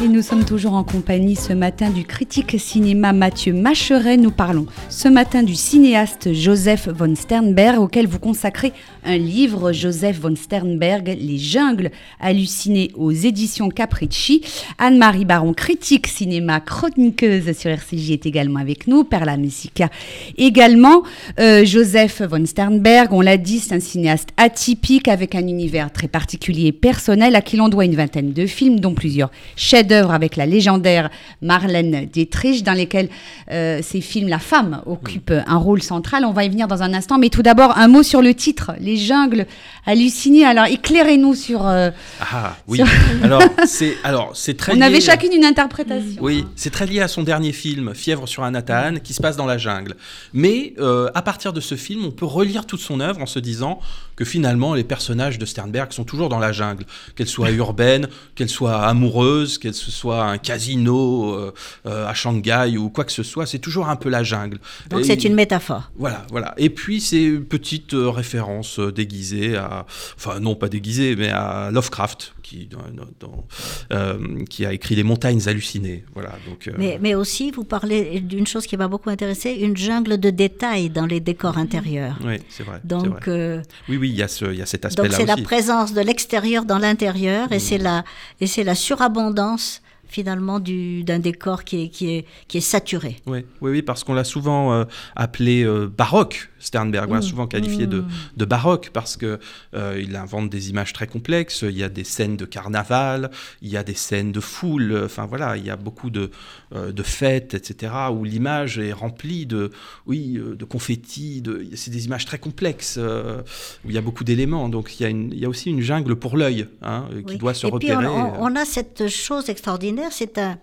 [0.00, 4.16] Et nous sommes toujours en compagnie ce matin du critique cinéma Mathieu Macheret.
[4.16, 8.72] Nous parlons ce matin du cinéaste Joseph von Sternberg, auquel vous consacrez
[9.04, 14.42] un livre, Joseph von Sternberg, Les jungles hallucinés aux éditions Capricci.
[14.78, 19.02] Anne-Marie Baron, critique cinéma, chroniqueuse sur RCJ, est également avec nous.
[19.02, 19.90] Perla Messica
[20.36, 21.02] également.
[21.40, 26.06] Euh, Joseph von Sternberg, on l'a dit, c'est un cinéaste atypique avec un univers très
[26.06, 30.12] particulier et personnel à qui l'on doit une vingtaine de films, dont plusieurs chefs d'œuvre
[30.12, 31.10] avec la légendaire
[31.42, 33.08] Marlène Dietrich, dans lesquels
[33.50, 36.24] euh, ces films, la femme occupe un rôle central.
[36.24, 38.72] On va y venir dans un instant, mais tout d'abord, un mot sur le titre,
[38.80, 39.46] Les jungles
[39.86, 40.44] hallucinés.
[40.44, 41.66] Alors, éclairez-nous sur...
[41.66, 42.78] euh, Ah oui.
[42.78, 42.86] Sur-
[43.24, 44.72] alors c'est alors c'est très.
[44.72, 46.20] on lié- avait chacune une interprétation.
[46.20, 49.46] Oui, c'est très lié à son dernier film, Fièvre sur Anathan, qui se passe dans
[49.46, 49.96] la jungle.
[50.34, 53.38] Mais euh, à partir de ce film, on peut relire toute son œuvre en se
[53.38, 53.80] disant
[54.16, 56.84] que finalement, les personnages de Sternberg sont toujours dans la jungle,
[57.16, 61.54] qu'elle soit urbaine, qu'elle soit amoureuse, qu'elle ce soit un casino euh,
[61.86, 64.58] euh, à Shanghai ou quoi que ce soit, c'est toujours un peu la jungle.
[64.90, 65.90] Donc c'est une métaphore.
[65.96, 66.54] voilà, voilà.
[66.58, 69.86] Et puis c'est une petite euh, référence euh, déguisée à,
[70.16, 72.78] enfin non pas déguisée, mais à Lovecraft qui, dans-
[73.20, 73.44] dans-
[73.92, 76.04] euh, qui a écrit Les Montagnes hallucinées.
[76.14, 76.30] Voilà.
[76.48, 76.66] Donc.
[76.68, 80.30] euh, Mais, mais aussi, vous parlez d'une chose qui m'a beaucoup intéressée, une jungle de
[80.30, 82.16] détails dans les décors intérieurs.
[82.24, 82.80] Oui, c'est vrai.
[82.84, 83.62] Donc, vrai.
[83.90, 85.92] oui, oui, il y a ce, il y a cet donc aspect-là c'est la présence
[85.92, 87.52] de l'extérieur dans l'intérieur Mm.
[87.52, 88.04] et c'est la
[88.40, 89.67] et c'est la surabondance
[90.08, 93.16] finalement du d'un décor qui est qui est qui est saturé.
[93.26, 97.10] Oui, oui, oui, parce qu'on l'a souvent euh, appelé euh, baroque, Sternberg.
[97.10, 98.04] L'a souvent qualifié de,
[98.36, 99.38] de baroque parce que
[99.74, 101.62] euh, il invente des images très complexes.
[101.62, 103.30] Il y a des scènes de carnaval,
[103.62, 105.02] il y a des scènes de foule.
[105.04, 106.30] Enfin voilà, il y a beaucoup de,
[106.74, 107.92] euh, de fêtes, etc.
[108.12, 109.70] Où l'image est remplie de,
[110.06, 111.42] oui, euh, de confettis.
[111.42, 113.42] De, c'est des images très complexes euh,
[113.84, 114.68] où il y a beaucoup d'éléments.
[114.68, 117.32] Donc il y a, une, il y a aussi une jungle pour l'œil hein, qui
[117.34, 117.38] Oui.
[117.38, 118.06] doit se et puis repérer.
[118.06, 120.58] on, on- on a cette chose extraordinaire, c'est un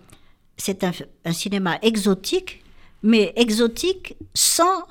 [0.58, 0.92] c'est un,
[1.26, 2.64] un cinéma exotique,
[3.04, 4.86] mais exotique sans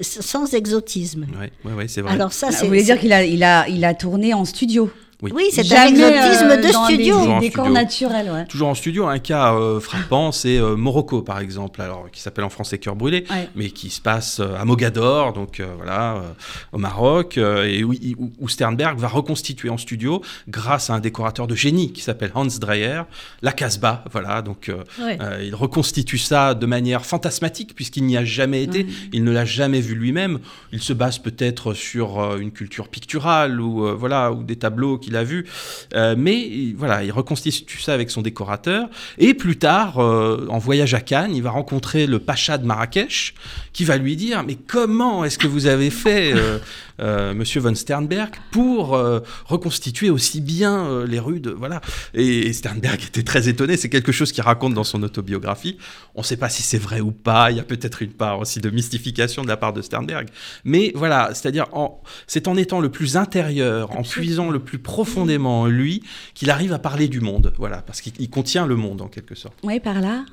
[0.00, 1.26] sans exotisme.
[1.40, 2.12] Oui, ouais, ouais, c'est vrai.
[2.12, 4.90] Alors ça, Ah, Vous voulez dire qu'il a, il a, il a tourné en studio
[5.20, 5.32] Oui.
[5.34, 7.18] oui, c'est un exotisme euh, de dans studio.
[7.20, 7.72] Des, des décors studio.
[7.72, 8.46] naturels, ouais.
[8.46, 12.44] Toujours en studio, un cas euh, frappant, c'est euh, Morocco par exemple, alors qui s'appelle
[12.44, 13.48] en français Cœur brûlé, Ouais.
[13.56, 16.20] mais qui se passe euh, à Mogador, donc euh, voilà, euh,
[16.72, 21.00] au Maroc, euh, et où, où- où Sternberg va reconstituer en studio, grâce à un
[21.00, 23.02] décorateur de génie qui s'appelle Hans Dreyer,
[23.42, 25.18] la Casbah, voilà, donc euh, Ouais.
[25.20, 29.44] euh, il reconstitue ça de manière fantasmatique puisqu'il n'y a jamais été, il ne l'a
[29.44, 30.38] jamais vu lui-même.
[30.72, 34.96] Il se base peut-être sur euh, une culture picturale ou euh, voilà ou des tableaux
[35.08, 35.46] qu'il a vus,
[35.94, 38.88] Euh, mais il- voilà, il reconstitue ça avec son décorateur.
[39.18, 43.34] Et plus tard, euh, en voyage à Cannes, il va rencontrer le pacha de Marrakech
[43.72, 46.34] qui va lui dire mais comment est-ce que vous avez fait,
[47.00, 51.80] euh, Monsieur von Sternberg, pour euh, reconstituer aussi bien euh, les rues de voilà.
[52.14, 53.76] Et, et Sternberg était très étonné.
[53.76, 55.78] C'est quelque chose qu'il raconte dans son autobiographie.
[56.14, 57.50] On ne sait pas si c'est vrai ou pas.
[57.50, 60.28] Il y a peut-être une part aussi de mystification de la part de Sternberg.
[60.64, 65.62] Mais voilà, c'est-à-dire en- c'est en étant le plus intérieur, en puisant le plus profondément
[65.62, 66.02] en lui,
[66.34, 67.52] qu'il arrive à parler du monde.
[67.58, 69.54] Voilà, parce qu'il il contient le monde en quelque sorte.
[69.62, 70.24] Oui, par là.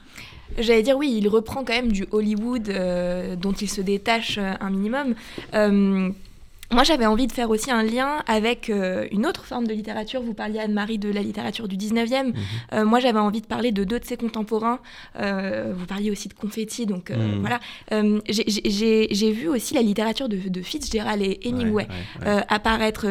[0.59, 4.53] J'allais dire oui, il reprend quand même du Hollywood euh, dont il se détache euh,
[4.59, 5.15] un minimum.
[5.55, 6.09] Euh,
[6.71, 10.21] moi, j'avais envie de faire aussi un lien avec euh, une autre forme de littérature.
[10.21, 12.33] Vous parliez, Anne-Marie, de la littérature du 19e.
[12.73, 14.79] Euh, moi, j'avais envie de parler de deux de ses contemporains.
[15.19, 17.39] Euh, vous parliez aussi de confetti, donc Mhm.
[17.41, 17.59] voilà.
[18.27, 21.87] J'ai- vu aussi la littérature de, de Fitzgerald et Hemingway Ouais,
[22.25, 22.43] ouais, ouais.
[22.47, 23.05] apparaître,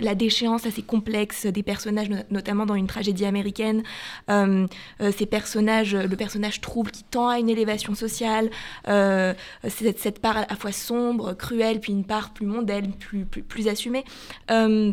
[0.00, 3.82] la déchéance assez complexe des personnages, no- notamment dans une tragédie américaine.
[4.28, 8.50] Ces personnages, le personnage trouble qui tend à une élévation sociale,
[8.86, 13.42] cette, cette part à la fois sombre, cruelle, puis une part plus mondaine, plus, plus,
[13.42, 14.04] plus assumée.
[14.50, 14.92] Euh,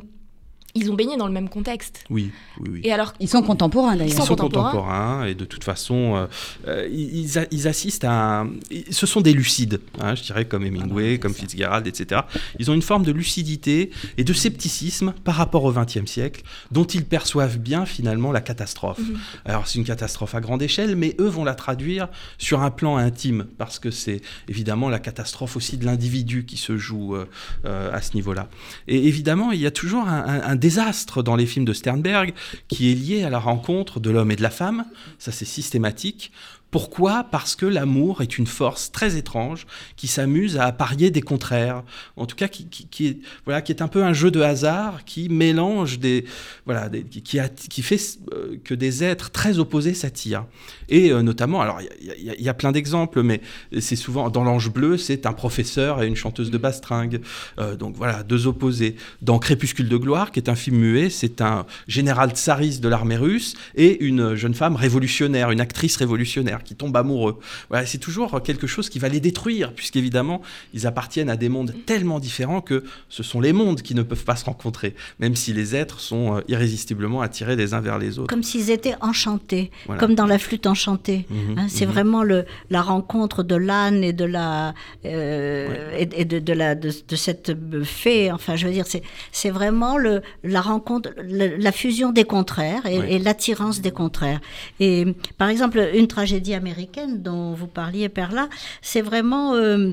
[0.75, 2.03] ils ont baigné dans le même contexte.
[2.09, 2.81] Oui, oui, oui.
[2.83, 4.07] Et alors, Ils sont contemporains d'ailleurs.
[4.07, 4.71] Ils Ils sont contemporains.
[4.71, 6.25] contemporains et de toute façon, euh,
[6.67, 8.41] euh, ils, a- ils assistent à.
[8.41, 8.49] un-
[8.89, 12.21] ce sont des lucides, hein, je dirais, comme Hemingway, comme Fitzgerald, etc.
[12.59, 16.83] Ils ont une forme de lucidité et de scepticisme par rapport au XXe siècle, dont
[16.85, 18.99] ils perçoivent bien finalement la catastrophe.
[18.99, 19.17] Mhm.
[19.45, 22.07] Alors, c'est une catastrophe à grande échelle, mais eux vont la traduire
[22.37, 26.77] sur un plan intime, parce que c'est évidemment la catastrophe aussi de l'individu qui se
[26.77, 27.25] joue euh,
[27.65, 28.47] euh, à ce niveau-là.
[28.87, 32.33] Et évidemment, il y a toujours un, un- un désastre dans les films de Sternberg
[32.69, 34.85] qui est lié à la rencontre de l'homme et de la femme.
[35.19, 36.31] Ça, c'est systématique.
[36.71, 37.25] Pourquoi?
[37.29, 41.83] Parce que l'amour est une force très étrange qui s'amuse à apparier des contraires.
[42.15, 44.39] En tout cas, qui, qui- qui est, voilà, qui est un peu un jeu de
[44.41, 46.23] hasard qui mélange des.
[46.65, 46.89] Voilà,
[47.23, 47.99] qui, a- qui fait
[48.33, 50.45] euh, que des êtres très opposés s'attirent.
[50.87, 53.41] Et euh, notamment, alors, il y y a plein d'exemples, mais
[53.79, 54.29] c'est souvent.
[54.29, 57.19] Dans L'Ange Bleu, c'est un professeur et une chanteuse de bastringue.
[57.59, 58.95] Euh, donc voilà, deux opposés.
[59.21, 63.17] Dans Crépuscule de gloire, qui est un film muet, c'est un général tsariste de l'armée
[63.17, 67.39] russe et une jeune femme révolutionnaire, une actrice révolutionnaire qui tombe amoureux.
[67.69, 70.41] Voilà, c'est toujours quelque chose qui va les détruire, puisqu'évidemment,
[70.73, 74.23] ils appartiennent à des mondes tellement différents que ce sont les mondes qui ne peuvent
[74.25, 78.19] pas se rencontrer, même si les êtres sont euh, irrésistiblement attirés les uns vers les
[78.19, 78.27] autres.
[78.27, 79.99] Comme s'ils étaient enchantés, Voilà.
[79.99, 81.25] comme dans la flûte enchantée.
[81.29, 81.91] Mhm, Hein, c'est mhm.
[81.91, 84.73] vraiment le, la rencontre de l'âne et de la
[85.05, 88.31] euh, et, et de, de la de, de cette fée.
[88.31, 92.85] Enfin, je veux dire, c'est c'est vraiment le la rencontre, le- la fusion des contraires
[92.85, 93.13] et, Ouais.
[93.13, 94.41] et l'attirance des contraires.
[94.79, 95.05] Et
[95.37, 98.47] par exemple, une tragédie américaine dont vous parliez, Perla,
[98.81, 99.91] c'est vraiment euh,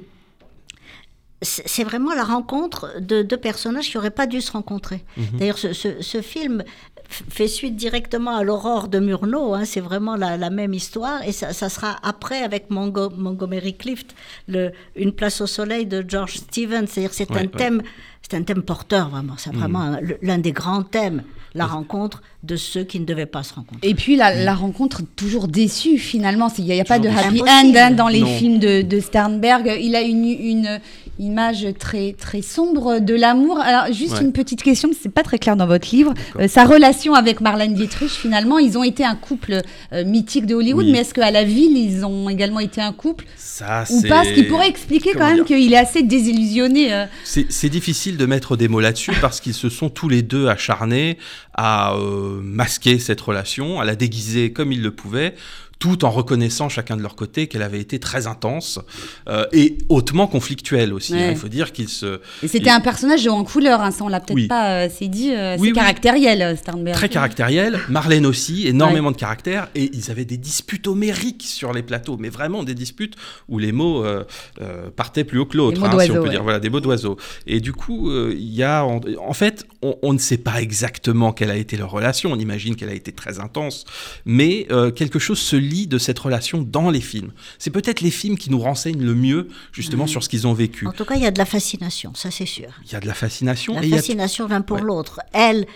[1.41, 5.05] c'est vraiment la rencontre de deux personnages qui n'auraient pas dû se rencontrer.
[5.35, 6.65] D'ailleurs, ce, ce- ce film
[7.09, 9.55] fait suite directement à l'aurore de Murnau.
[9.55, 11.23] hein, c'est vraiment la, la même histoire.
[11.23, 14.15] Et ça, ça sera après avec Mongo- Montgomery Clift,
[14.49, 16.87] le, Une place au soleil de George Stevens.
[16.89, 17.49] C'est-à-dire c'est Ouais, un ouais.
[17.49, 17.83] thème,
[18.21, 19.35] c'est un thème porteur vraiment.
[19.39, 21.23] C'est vraiment un- le- l'un des grands thèmes,
[21.55, 23.89] la rencontre de ceux qui ne devaient pas se rencontrer.
[23.89, 26.49] Et puis la, la rencontre toujours déçue finalement.
[26.59, 28.27] Il n'y a, il y a pas de happy end hein, dans les Non.
[28.39, 29.79] films de, de Sternberg.
[29.81, 30.81] Il a une, une
[31.19, 33.59] image très très sombre de l'amour.
[33.61, 34.23] Alors juste Ouais.
[34.23, 36.15] une petite question, c'est pas très clair dans votre livre.
[36.39, 40.55] Euh, sa relation avec Marlène Dietrich, finalement, ils ont été un couple euh, mythique de
[40.55, 40.93] Hollywood, Oui.
[40.93, 44.25] mais est-ce qu'à la ville, ils ont également été un couple Ça, ou pas?
[44.25, 46.93] Ce qui pourrait expliquer quand même qu'il est assez désillusionné.
[46.93, 47.05] euh.
[47.25, 51.19] C'est difficile de mettre des mots là-dessus parce qu'ils se sont tous les deux acharnés
[51.55, 55.35] à euh, masquer cette relation, à la déguiser comme ils le pouvaient,
[55.79, 58.81] tout en reconnaissant chacun de leur côté qu'elle avait été très intense
[59.29, 61.13] euh, et hautement conflictuelle aussi.
[61.15, 61.23] Ouais.
[61.25, 61.29] hein.
[61.31, 64.09] Il faut dire qu'ils se Et c'était Il- un personnage en couleur, hein, ça on
[64.09, 64.49] l'a peut-être Oui.
[64.49, 65.73] pas euh, c'est dit, euh, Oui, c'est oui.
[65.73, 66.97] caractériel euh, Sternberg.
[66.97, 71.83] très caractériel, Marlène aussi, énormément de caractère, et ils avaient des disputes homériques sur les
[71.83, 73.15] plateaux, mais vraiment des disputes
[73.49, 74.25] où les mots euh,
[74.61, 76.31] euh, partaient plus haut que l'autre, hein, si on peut ouais.
[76.31, 77.17] dire, voilà, des mots d'oiseaux.
[77.47, 80.61] Et du coup, euh, il y a, en, en fait, on, on ne sait pas
[80.61, 83.85] exactement quelle a été leur relation, on imagine qu'elle a été très intense,
[84.25, 85.57] mais euh, quelque chose se
[85.87, 87.33] de cette relation dans les films.
[87.59, 90.87] C'est peut-être les films qui nous renseignent le mieux, justement, sur ce qu'ils ont vécu.
[90.87, 92.71] En tout cas, il y a de la fascination, ça c'est sûr.
[92.85, 94.83] Il y a de la fascination, La et fascination l'un pour Ouais.
[94.83, 95.21] l'autre.
[95.33, 95.67] Elle,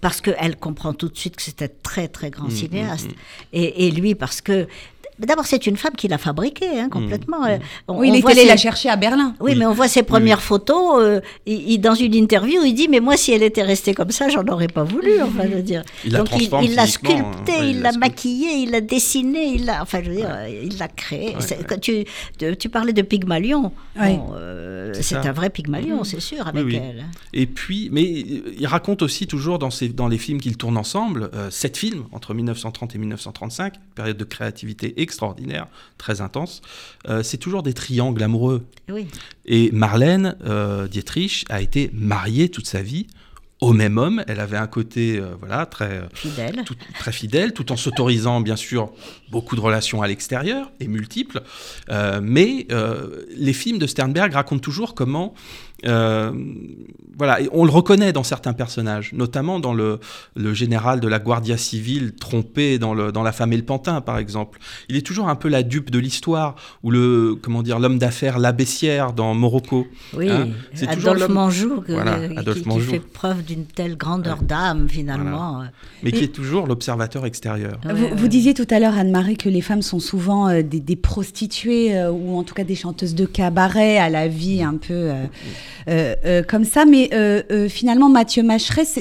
[0.00, 3.08] parce qu'elle comprend tout de suite que un très très grand Mm, cinéaste.
[3.52, 4.68] Et, et lui, parce que.
[5.18, 7.44] D'abord, c'est une femme qui l'a fabriqué hein, complètement.
[7.46, 9.34] Euh, on- Oui, il on est voit allé ses- la chercher à Berlin.
[9.38, 9.58] Oui, Oui.
[9.58, 10.42] mais on voit ses premières oui.
[10.44, 10.96] photos.
[11.02, 14.10] euh, il, il- dans une interview, il dit Mais moi, si elle était restée comme
[14.10, 15.22] ça, j'en aurais pas voulu.
[15.22, 15.82] Enfin, je veux dire.
[16.04, 17.98] Il la Donc, il transforme il l'a hein, ouais, il l'a la sculpte.
[18.00, 19.82] maquillé, il l'a dessiné, il l'a.
[19.82, 21.28] Enfin, je veux dire, euh, il l'a créé.
[21.28, 21.64] Ouais, C'est- ouais.
[21.68, 22.04] Quand tu,
[22.38, 23.70] tu, tu parlais de Pygmalion.
[24.00, 24.16] Ouais.
[24.16, 26.76] Bon, euh, C'est un vrai Pygmalion, c'est sûr, avec oui.
[26.76, 27.04] elle.
[27.32, 30.76] Et puis, mais euh, il raconte aussi toujours dans, ses- dans les films qu'ils tournent
[30.76, 35.66] ensemble, euh, sept films entre 1930 et 1935, période de créativité extraordinaire,
[35.98, 36.62] très intense.
[37.08, 38.64] Euh, c'est toujours des triangles amoureux.
[38.88, 39.06] Oui.
[39.46, 43.06] Et Marlène euh, Dietrich a été mariée toute sa vie
[43.64, 44.22] au même homme.
[44.28, 46.62] Elle avait un côté, euh, voilà, très euh, Fidèle.
[46.66, 48.92] tout- très fidèle, tout en s'autorisant bien sûr
[49.30, 51.42] beaucoup de relations à l'extérieur et multiples.
[51.90, 55.34] Euh, mais euh, les films de Sternberg racontent toujours comment,
[55.86, 56.32] euh,
[57.16, 60.00] voilà, et on le reconnaît dans certains personnages, notamment dans le,
[60.34, 64.00] le général de la Guardia civile trompé dans, le, dans La femme et le pantin,
[64.00, 64.58] par exemple.
[64.88, 68.38] Il est toujours un peu la dupe de l'histoire, ou le, comment dire, l'homme d'affaires
[68.40, 69.86] Labessière dans Morocco.
[70.16, 72.90] Oui, Hein, c'est toujours Adolphe l'homme- Manjou, que- Voilà, qui- Adolphe qui, Manjou.
[72.90, 75.62] fait preuve d'une telle grandeur d'âme, finalement.
[76.02, 77.78] mais qui est toujours l'observateur extérieur.
[77.84, 78.12] Ouais, Vous, ouais.
[78.16, 81.96] vous disiez tout à l'heure, Anne-Marie, que les femmes sont souvent euh, des, des prostituées
[81.96, 85.12] euh, ou en tout cas des chanteuses de cabaret à la vie un peu euh,
[85.12, 85.26] euh, euh,
[86.48, 86.84] comme ça.
[86.84, 89.00] Mais euh, euh, finalement, Mathieu Macheret, ce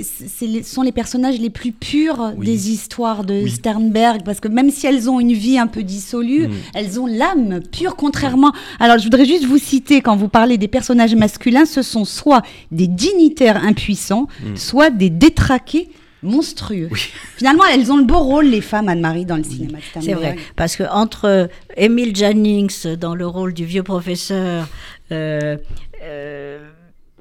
[0.64, 2.46] sont les personnages les plus purs Oui.
[2.46, 3.52] des histoires de Oui.
[3.52, 6.52] Sternberg, parce que même si elles ont une vie un peu dissolue, Mm.
[6.76, 8.52] elles ont l'âme pure, contrairement.
[8.80, 12.42] Alors, je voudrais juste vous citer, quand vous parlez des personnages masculins, ce sont soit
[12.72, 14.56] des dignitaires impuissants, Mm.
[14.56, 15.90] soit des détraqués
[16.22, 16.88] monstrueux.
[16.92, 17.00] Oui.
[17.36, 19.80] Finalement, elles ont le beau rôle, les femmes, Anne-Marie, dans le cinéma.
[19.80, 20.40] de C'est vrai, Sternberg.
[20.56, 24.68] parce que entre Emile Jannings dans le rôle du vieux professeur
[25.12, 25.58] euh, euh,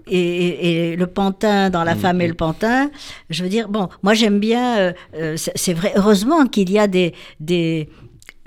[0.08, 2.90] et, et- le pantin dans La femme et le pantin,
[3.30, 6.86] je veux dire, bon, moi j'aime bien, euh, euh, c'est vrai, heureusement qu'il y a
[6.86, 7.14] des...
[7.40, 7.88] des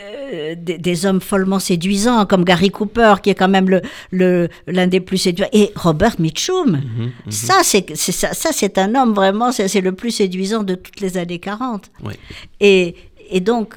[0.01, 3.81] euh, des, des hommes follement séduisants comme Gary Cooper qui est quand même le
[4.11, 7.31] le l'un des plus séduisants et Robert Mitchum Mhm, mhm.
[7.31, 10.99] ça c'est ça, ça c'est un homme vraiment c'est c'est le plus séduisant de toutes
[10.99, 12.13] les années 40 Oui.
[12.59, 12.93] et,
[13.29, 13.75] et donc,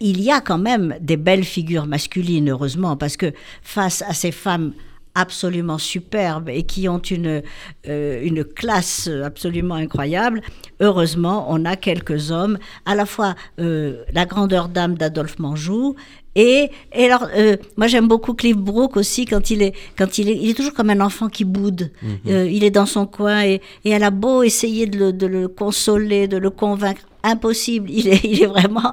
[0.00, 3.30] il y a quand même des belles figures masculines, heureusement, parce que
[3.62, 4.72] face à ces femmes
[5.14, 7.42] absolument superbes et qui ont une,
[7.88, 10.40] euh, une classe absolument incroyable,
[10.80, 15.96] heureusement, on a quelques hommes, à la fois euh, la grandeur d'âme d'Adolphe Manjou,
[16.36, 20.28] et, et alors, euh, moi j'aime beaucoup Cliff Brooke aussi quand il est, quand il
[20.30, 21.90] est, il est toujours comme un enfant qui boude.
[22.28, 25.26] Euh, il est dans son coin et, et elle a beau essayer de le, de
[25.26, 27.90] le consoler, de le convaincre, impossible.
[27.90, 28.92] Il est, il est vraiment.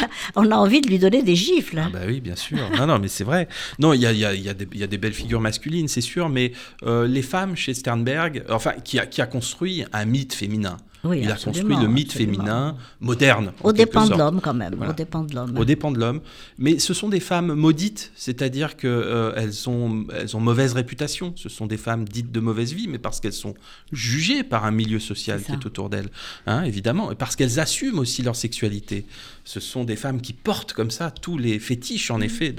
[0.36, 1.80] On a envie de lui donner des gifles.
[1.84, 2.58] Ah bah oui, bien sûr.
[2.76, 3.48] Non, non, mais c'est vrai.
[3.78, 4.98] Non, il y a, il y, a, il y, a des- il y a des
[4.98, 6.52] belles figures masculines, c'est sûr, mais
[6.84, 10.76] euh, les femmes chez Sternberg, enfin, qui a, qui a construit un mythe féminin.
[11.04, 12.32] Oui, Il a construit le mythe absolument.
[12.44, 13.52] féminin moderne.
[13.64, 14.76] Au dépend de l'homme quand même.
[14.76, 14.92] Voilà.
[14.92, 15.58] Au dépend de l'homme.
[15.58, 16.20] Au dépend de l'homme.
[16.58, 21.32] Mais ce sont des femmes maudites, c'est-à-dire qu'elles elles ont, elles ont mauvaise réputation.
[21.34, 23.54] Ce sont des femmes dites de mauvaise vie, mais parce qu'elles sont
[23.90, 26.08] jugées par un milieu social qui est autour d'elles.
[26.46, 27.10] Hein, évidemment.
[27.10, 29.04] Et parce qu'elles assument aussi leur sexualité.
[29.44, 32.54] Ce sont des femmes qui portent comme ça tous les fétiches, en effet,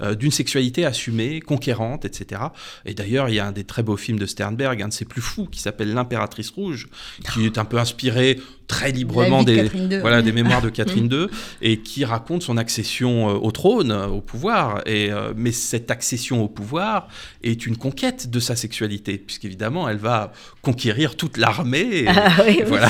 [0.00, 2.42] euh, d'une sexualité assumée, conquérante, etc.
[2.84, 5.04] Et d'ailleurs, il y a un des très beaux films de Sternberg, un de ses
[5.04, 6.88] plus fous, qui s'appelle L'impératrice rouge,
[7.32, 8.38] qui est un peu inspiré
[8.72, 11.26] très librement de des, voilà, des mémoires de Catherine II
[11.60, 14.80] et qui raconte son accession euh, au trône, euh, au pouvoir.
[14.86, 17.08] Et, euh, mais cette accession au pouvoir
[17.42, 22.04] est une conquête de sa sexualité, puisqu'évidemment, elle va conquérir toute l'armée.
[22.04, 22.62] Et, Ah oui, oui.
[22.66, 22.88] voilà.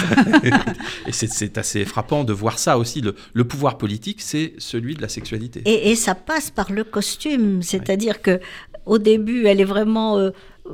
[1.06, 3.00] et c'est- assez frappant de voir ça aussi.
[3.00, 5.62] Le, le pouvoir politique, c'est celui de la sexualité.
[5.66, 8.40] Et, et ça passe par le costume, c'est-à-dire que
[8.86, 10.30] au début, elle est vraiment euh,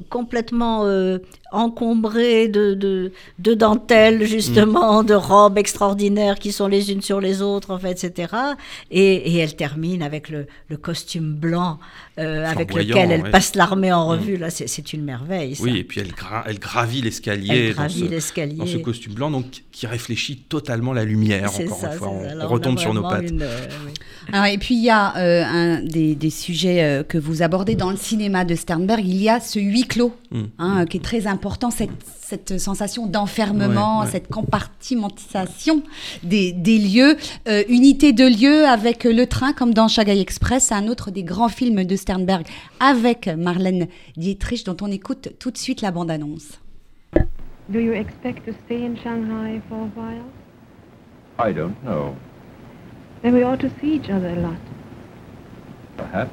[0.09, 1.19] complètement euh,
[1.53, 7.43] encombrée de, de, de dentelles, justement, de robes extraordinaires qui sont les unes sur les
[7.43, 8.33] autres, en fait, etc.
[8.91, 11.79] Et, et elle termine avec le, le costume blanc
[12.19, 13.31] euh, avec lequel elle ouais.
[13.31, 14.37] passe l'armée en revue.
[14.37, 15.55] Là, c'est- une merveille.
[15.57, 15.65] Ça.
[15.65, 18.55] Oui, et puis elle, gra- elle gravit l'escalier dans, ce- l'escalier.
[18.55, 21.51] dans ce costume blanc, donc qui réfléchit totalement la lumière.
[21.51, 23.29] C'est Encore ça, une fois, on, retombe sur nos pattes.
[23.31, 23.93] une, euh, oui.
[24.33, 27.75] Alors, et puis il y a euh, un des, des sujets euh, que vous abordez
[27.75, 30.43] dans le cinéma de Sternberg, il y a ce huis clos, Mm.
[30.59, 31.38] hein, qui est très important,
[31.71, 34.11] cette, cette sensation d'enfermement, Ouais, ouais.
[34.11, 35.83] cette compartimentisation
[36.23, 37.17] des, des lieux,
[37.49, 41.49] euh, unité de lieux avec le train, comme dans Shanghai Express, un autre des grands
[41.49, 42.47] films de Sternberg,
[42.81, 46.61] avec Marlène Dietrich, dont on écoute tout de suite la bande-annonce.
[47.71, 50.25] Do you expect to stay in Shanghai for a while?
[51.39, 52.15] I don't know.
[53.23, 54.57] Then we ought to see each other a lot.
[55.97, 56.31] Perhaps.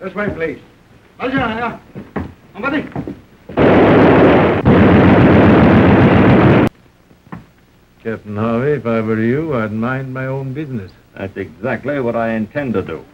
[0.00, 0.58] This way, please.
[1.20, 2.17] Allez, on
[2.60, 3.08] va.
[8.02, 10.92] Captain Harvey, if I were you, I'd mind my own business.
[11.16, 13.04] That's exactly what I intend to do.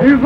[0.00, 0.16] Il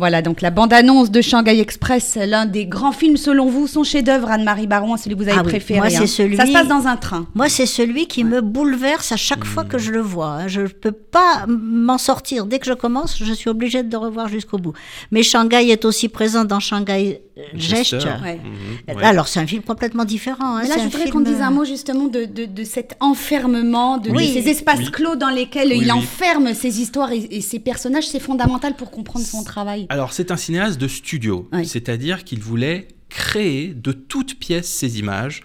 [0.00, 4.30] Voilà, donc la bande-annonce de Shanghai Express, l'un des grands films selon vous, son chef-d'œuvre,
[4.30, 5.78] Anne-Marie Baron, celui que vous avez Ah oui, préféré.
[5.80, 5.94] moi, hein.
[5.94, 7.26] c'est celui- Ça se passe dans un train.
[7.34, 10.28] Moi, c'est celui qui me bouleverse à chaque fois que je le vois.
[10.28, 10.48] hein.
[10.48, 12.46] Je ne peux pas m'en sortir.
[12.46, 14.72] Dès que je commence, je suis obligée de le revoir jusqu'au bout.
[15.10, 17.20] Mais Shanghai est aussi présent dans Shanghai
[17.52, 18.40] Ouais.
[18.42, 19.04] Mhm, ouais.
[19.04, 20.56] Alors, c'est un film complètement différent.
[20.56, 20.60] hein.
[20.62, 22.96] Mais là, je voudrais film, qu'on dise un euh, mot justement de, de, de cet
[23.00, 24.90] enfermement, de, ces espaces Oui.
[24.90, 25.90] clos dans lesquels Oui, il oui.
[25.92, 28.06] enferme ses histoires et, et ses personnages.
[28.08, 29.86] C'est fondamental pour comprendre son travail.
[29.88, 31.66] Alors, c'est un cinéaste de studio, Oui.
[31.66, 35.42] c'est-à-dire qu'il voulait créer de toutes pièces ces images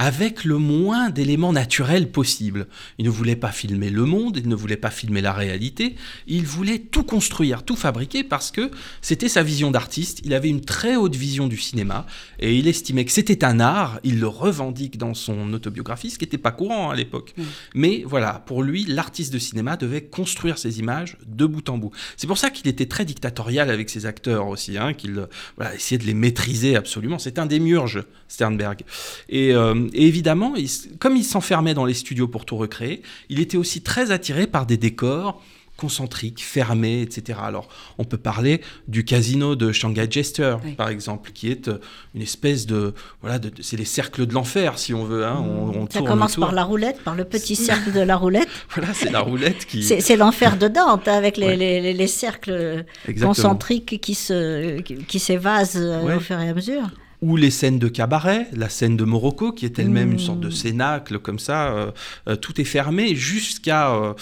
[0.00, 2.68] avec le moins d'éléments naturels possible.
[2.96, 5.94] Il ne voulait pas filmer le monde, il ne voulait pas filmer la réalité,
[6.26, 8.70] il voulait tout construire, tout fabriquer parce que
[9.02, 12.06] c'était sa vision d'artiste, il avait une très haute vision du cinéma
[12.38, 16.24] et il estimait que c'était un art, il le revendique dans son autobiographie, ce qui
[16.24, 17.34] n'était pas courant à l'époque.
[17.74, 21.90] Mais voilà, pour lui, l'artiste de cinéma devait construire ses images de bout en bout.
[22.16, 25.26] C'est pour ça qu'il était très dictatorial avec ses acteurs aussi, hein, qu'il
[25.58, 27.18] voilà, essayait de les maîtriser absolument.
[27.18, 28.80] C'est un démiurge, Sternberg.
[29.28, 30.68] Et, euh, et évidemment, il-
[30.98, 34.66] comme il s'enfermait dans les studios pour tout recréer, il était aussi très attiré par
[34.66, 35.42] des décors
[35.76, 37.38] concentriques, fermés, etc.
[37.42, 37.66] Alors,
[37.96, 40.72] on peut parler du casino de Shanghai Jester, Oui.
[40.72, 41.78] par exemple, qui est euh,
[42.14, 42.92] une espèce de...
[43.22, 45.24] Voilà, de, c'est les cercles de l'enfer, si on veut.
[45.24, 45.38] hein.
[45.42, 46.44] On, on Ça tourne commence autour.
[46.48, 48.48] par la roulette, par le petit cercle de la roulette.
[48.74, 49.82] Voilà, c'est la roulette qui...
[49.82, 51.56] C'est l'enfer de Dante, hein, avec les, Ouais.
[51.56, 53.28] les- les- les cercles Exactement.
[53.32, 56.14] concentriques qui se qui, qui s'évasent euh, Ouais.
[56.16, 56.90] au fur et à mesure.
[57.22, 60.12] Ou les scènes de cabaret, la scène de Morocco, qui est elle-même Mmh.
[60.12, 61.90] une sorte de cénacle, comme ça, euh,
[62.28, 64.14] euh, tout est fermé, jusqu'à euh,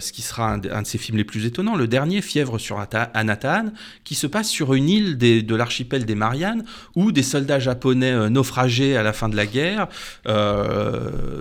[0.00, 2.58] ce qui sera un, de- un de ses films les plus étonnants, le dernier, Fièvre
[2.58, 3.72] sur Ata- Anatan,
[4.04, 8.28] qui se passe sur une île des- de l'archipel des Mariannes, où des soldats japonais
[8.28, 9.88] naufragés à la fin de la guerre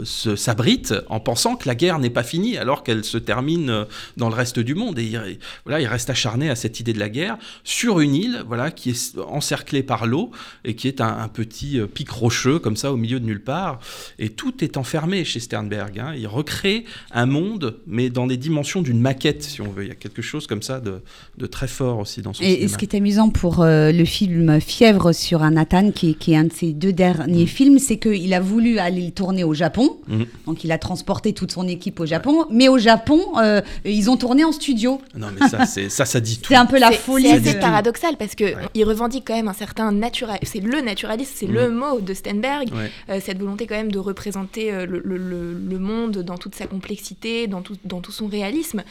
[0.03, 3.85] s'abritent en pensant que la guerre n'est pas finie, alors qu'elle se termine
[4.17, 4.97] dans le reste du monde.
[4.99, 8.43] Et il, voilà, il reste acharné à cette idée de la guerre, sur une île
[8.47, 10.31] voilà, qui est encerclée par l'eau,
[10.63, 13.41] et qui est un, un petit euh, pic rocheux comme ça au milieu de nulle
[13.43, 13.79] part.
[14.19, 15.99] Et tout est enfermé chez Sternberg.
[15.99, 16.13] hein.
[16.17, 19.83] Il recrée un monde, mais dans les dimensions d'une maquette, si on veut.
[19.83, 21.01] Il y a quelque chose comme ça de,
[21.37, 22.71] de très fort aussi dans son Et, et cinéma.
[22.73, 26.33] ce qui est amusant pour euh, le film Fièvre sur un Nathan, qui, est- qui
[26.33, 29.53] est un de ses deux derniers films, c'est qu'il a voulu aller le tourner au
[29.53, 29.97] Japon.
[30.07, 30.25] Mhm.
[30.45, 32.45] Donc il a transporté toute son équipe au Japon.
[32.51, 35.01] Mais au Japon, euh, ils ont tourné en studio.
[35.17, 36.47] Non, mais ça, c'est- ça, ça dit tout.
[36.51, 37.25] C'est un peu la folie.
[37.27, 38.43] C'est assez de- paradoxal parce que
[38.75, 40.45] il revendique quand même un certain naturalisme.
[40.51, 42.69] C'est le naturalisme, c'est le mot de Sternberg.
[42.73, 42.91] Ouais.
[43.09, 46.55] Euh, cette volonté quand même de représenter euh, le, le- le- le monde dans toute
[46.55, 48.83] sa complexité, dans tout, dans tout son réalisme.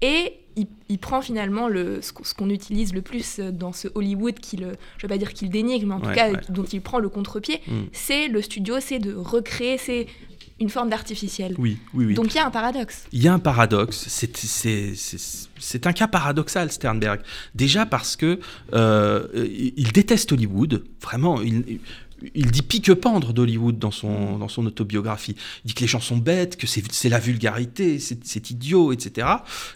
[0.00, 3.88] Et il, il prend finalement le, ce qu'on- ce qu'on utilise le plus dans ce
[3.94, 4.70] Hollywood, je ne
[5.02, 6.40] veux pas dire qu'il dénigre, mais en tout cas ouais.
[6.48, 7.80] dont il prend le contre-pied, Mm.
[7.92, 10.06] c'est le studio, c'est de recréer, c'est
[10.62, 11.54] une forme d'artificiel.
[11.58, 12.14] Oui, oui, oui.
[12.14, 13.04] Donc il y a un paradoxe.
[13.12, 17.20] Il y a un paradoxe, c'est- un cas paradoxal, Sternberg.
[17.54, 18.38] Déjà parce que
[18.72, 21.80] euh, il il déteste Hollywood, vraiment, il,
[22.34, 25.36] il dit pique-pendre d'Hollywood dans son, dans son autobiographie.
[25.64, 29.28] Il dit que les gens sont bêtes, que c'est la vulgarité, c'est idiot, etc.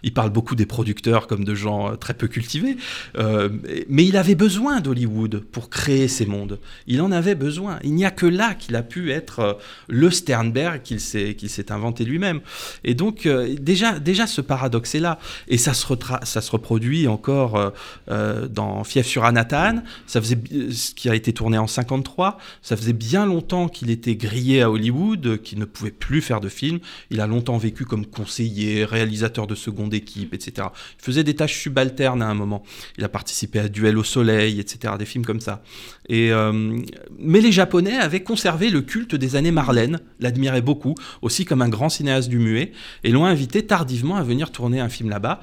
[0.02, 2.76] Il parle beaucoup des producteurs comme de gens euh, très peu cultivés.
[3.18, 3.48] Euh,
[3.88, 6.58] mais il avait besoin d'Hollywood pour créer ces mondes.
[6.86, 7.78] Il en avait besoin.
[7.82, 9.52] Il n'y a que là qu'il a pu être euh,
[9.88, 12.40] le Sternberg qu'il s'est s'est inventé lui-même.
[12.84, 15.18] Et donc, euh, déjà, déjà, ce paradoxe est là.
[15.48, 15.86] Et ça se,
[16.24, 17.72] ça se reproduit encore
[18.10, 20.38] euh, dans Fief sur Anatane, ça faisait,
[20.70, 22.35] ce qui a été tourné en 53.
[22.62, 26.48] Ça faisait bien longtemps qu'il était grillé à Hollywood, qu'il ne pouvait plus faire de
[26.48, 26.80] films.
[27.10, 30.68] Il a longtemps vécu comme conseiller, réalisateur de seconde équipe, etc.
[30.98, 32.62] Il faisait des tâches subalternes à un moment.
[32.98, 34.94] Il a participé à Duel au Soleil, etc.
[34.98, 35.62] Des films comme ça.
[36.08, 36.78] Et, euh,
[37.18, 41.68] mais les Japonais avaient conservé le culte des années Marlène, l'admiraient beaucoup, aussi comme un
[41.68, 42.72] grand cinéaste du muet,
[43.04, 45.40] et l'ont invité tardivement à venir tourner un film là-bas.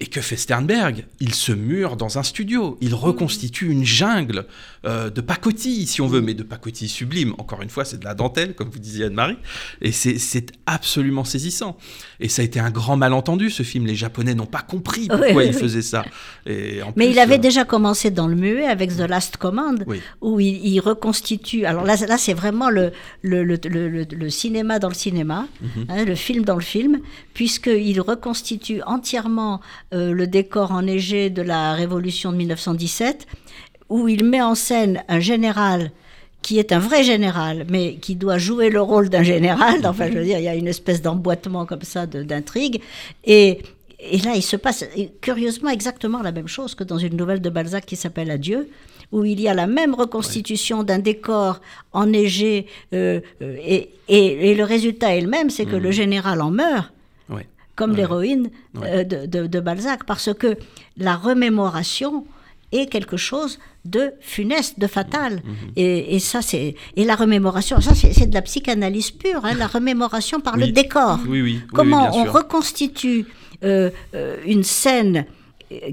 [0.00, 1.06] Et que fait Sternberg?
[1.20, 4.44] Il se mure dans un studio, il reconstitue une jungle
[4.84, 7.32] euh, de pacotille, si on veut, mais de pacotille sublime.
[7.38, 9.38] Encore une fois, c'est de la dentelle, comme vous disiez Anne-Marie,
[9.80, 11.78] et c'est absolument saisissant.
[12.18, 13.86] Et ça a été un grand malentendu, ce film.
[13.86, 15.60] Les Japonais n'ont pas compris pourquoi Oui, oui, il oui.
[15.60, 16.04] faisait ça.
[16.44, 19.36] Et en Mais plus, il avait euh, déjà commencé dans le muet avec The Last
[19.36, 19.86] Command,
[20.20, 21.66] où il, il reconstitue.
[21.66, 22.90] Alors là, là c'est vraiment le,
[23.22, 25.86] le, le, le- le- le cinéma dans le cinéma, Mhm.
[25.88, 26.98] hein, le film dans le film,
[27.32, 29.60] puisqu'il reconstitue entièrement
[29.94, 33.26] le décor enneigé de la Révolution de 1917,
[33.88, 35.90] où il met en scène un général
[36.42, 39.80] qui est un vrai général, mais qui doit jouer le rôle d'un général.
[39.86, 42.82] Enfin, je veux dire, il y a une espèce d'emboîtement comme ça d'intrigue.
[43.24, 43.60] Et,
[43.98, 44.84] et là, il se passe
[45.22, 48.68] curieusement exactement la même chose que dans une nouvelle de Balzac qui s'appelle Adieu,
[49.12, 51.60] où il y a la même reconstitution d'un décor
[51.92, 56.42] enneigé, euh, euh, et, et- et le résultat est le même, c'est que le général
[56.42, 56.92] en meurt
[57.30, 57.46] ouais.
[57.76, 57.96] Comme Ouais.
[57.98, 58.88] l'héroïne Ouais.
[58.90, 60.56] euh, de, de- de Balzac, parce que
[60.96, 62.24] la remémoration
[62.72, 65.34] est quelque chose de funeste, de fatal.
[65.36, 69.54] Mmh, Et, et ça, c'est et la remémoration, ça, c'est de la psychanalyse pure, hein,
[69.56, 71.18] la remémoration par le décor.
[71.28, 72.32] Oui, oui, Comment on sûr.
[72.32, 73.26] reconstitue
[73.62, 75.24] euh, euh, une scène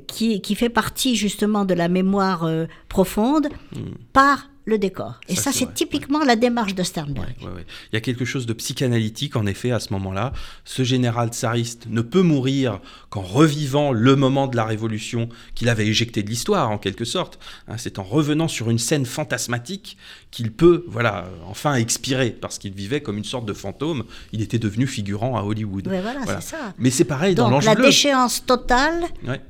[0.08, 3.80] qui, qui fait partie justement de la mémoire euh, profonde Mmh.
[4.14, 5.20] par le décor.
[5.28, 7.36] Et Ça, ça, c'est typiquement la démarche de Sternberg.
[7.42, 7.66] Ouais, ouais.
[7.92, 10.34] Il y a quelque chose de psychanalytique, en effet, à ce moment-là.
[10.66, 15.88] Ce général tsariste ne peut mourir qu'en revivant le moment de la révolution qu'il avait
[15.88, 17.40] éjecté de l'histoire, en quelque sorte.
[17.68, 19.98] Hein, C'est en revenant sur une scène fantasmatique
[20.30, 24.04] qu'il peut, voilà, enfin expirer, parce qu'il vivait comme une sorte de fantôme.
[24.32, 25.88] Il était devenu figurant à Hollywood.
[25.88, 26.74] Voilà, ça.
[26.78, 27.86] Mais c'est pareil dans Donc l'Ange la bleu.
[27.86, 29.04] déchéance totale,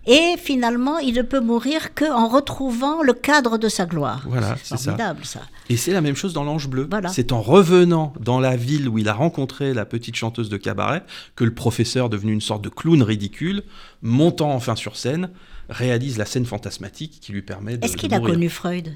[0.07, 4.23] et finalement, il ne peut mourir qu'en retrouvant le cadre de sa gloire.
[4.27, 4.95] Voilà, c'est ça.
[5.01, 5.41] Formidable, ça.
[5.69, 6.87] Et c'est la même chose dans l'Ange Bleu.
[6.89, 7.09] Voilà.
[7.09, 11.03] C'est en revenant dans la ville où il a rencontré la petite chanteuse de cabaret
[11.35, 13.63] que le professeur, devenu une sorte de clown ridicule,
[14.01, 15.29] montant enfin sur scène,
[15.69, 17.85] réalise la scène fantasmatique qui lui permet de.
[17.85, 18.93] Est-ce qu'il a connu Freud?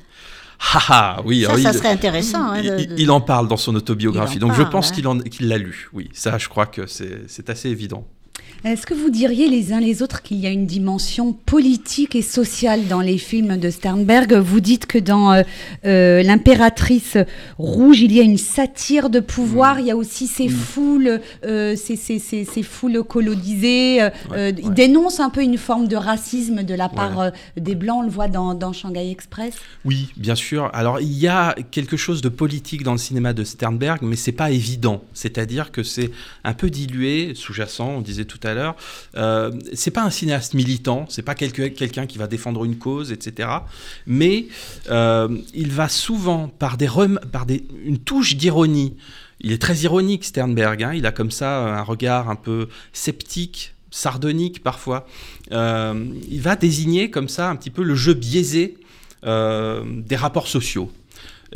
[0.74, 2.52] Ah ah, oui, Ça, il- serait intéressant.
[2.52, 5.48] hein, il, de- il- de- il en parle dans son autobiographie, donc je pense qu'il
[5.48, 5.90] l'a lu.
[5.94, 8.08] Oui, ça, je crois que c'est assez évident.
[8.66, 12.24] Est-ce que vous diriez les uns les autres qu'il y a une dimension politique et
[12.24, 14.34] sociale dans les films de Sternberg?
[14.34, 15.44] Vous dites que dans euh,
[15.86, 17.16] euh, L'Impératrice
[17.60, 19.24] Rouge, il y a une satire de Mm.
[19.24, 24.02] pouvoir, il y a aussi ces foules, euh, ces, ces- ces- ces foules colonisées.
[24.02, 27.32] euh, Il dénonce un peu une forme de racisme de la part Ouais.
[27.62, 29.54] des Blancs, on le voit dans, dans Shanghai Express.
[29.86, 30.72] Oui, bien sûr.
[30.74, 34.32] Alors il y a quelque chose de politique dans le cinéma de Sternberg, mais c'est
[34.32, 35.04] pas évident.
[35.14, 36.10] C'est-à-dire que c'est
[36.44, 37.88] un peu dilué, sous-jacent.
[37.98, 38.55] On disait tout à l'heure.
[39.16, 41.06] Euh, c'est pas un cinéaste militant.
[41.10, 43.50] C'est pas quelqu'un qui va défendre une cause, etc.
[44.08, 44.48] Mais
[44.90, 47.46] euh, il va souvent par des rem- par
[47.84, 48.96] une touche d'ironie.
[49.42, 50.82] Il est très ironique Sternberg.
[50.84, 50.94] hein.
[50.94, 55.08] Il a comme ça un regard un peu sceptique sardonique parfois.
[55.52, 58.78] Euh, il va désigner comme ça un petit peu le jeu biaisé
[59.24, 60.92] des rapports sociaux.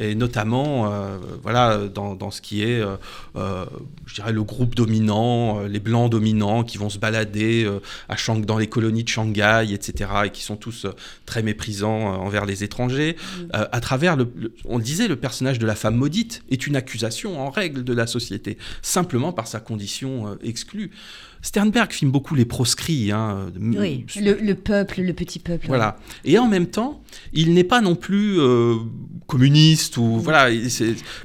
[0.01, 2.95] Et notamment, euh, voilà, dans, dans ce qui est, euh,
[3.35, 3.65] euh,
[4.05, 7.69] je dirais, le groupe dominant, les blancs dominants qui vont se balader
[8.07, 10.87] à Shang- dans les colonies de Shanghai, etc., et qui sont tous
[11.25, 13.17] très méprisants envers les étrangers.
[13.53, 16.65] Euh, à travers, le, le- on le disait, le personnage de la femme maudite est
[16.65, 20.91] une accusation en règle de la société, simplement par sa condition exclue.
[21.41, 23.11] Sternberg filme beaucoup les proscrits.
[23.11, 25.67] hein, de- Oui, le, le peuple, le petit peuple.
[25.67, 25.97] voilà.
[26.25, 27.01] Et en même temps,
[27.33, 28.75] il n'est pas non plus euh,
[29.27, 30.49] communiste ou voilà.
[30.51, 30.59] Non,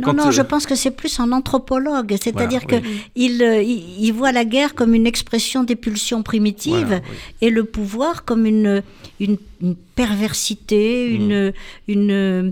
[0.02, 3.00] quand, non, euh, je pense que c'est plus un anthropologue, c'est-à-dire Voilà, que oui.
[3.16, 7.16] il, euh, il, il voit la guerre comme une expression des pulsions primitives Voilà, oui.
[7.40, 8.82] et le pouvoir comme une,
[9.20, 11.14] une, une perversité, Mm.
[11.20, 11.52] une,
[11.88, 12.50] une, euh,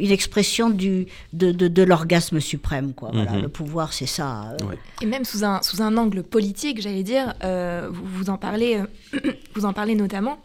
[0.00, 2.92] une expression du, de, de, de l'orgasme suprême.
[2.94, 3.10] Quoi.
[3.12, 3.42] Voilà, Mhm.
[3.42, 4.52] Le pouvoir, c'est ça.
[4.60, 4.66] euh.
[4.66, 4.78] Ouais.
[5.02, 8.80] Et même sous un, sous un angle politique, j'allais dire, euh, vous, vous en parlez,
[9.14, 9.20] euh,
[9.54, 10.38] vous en parlez notamment.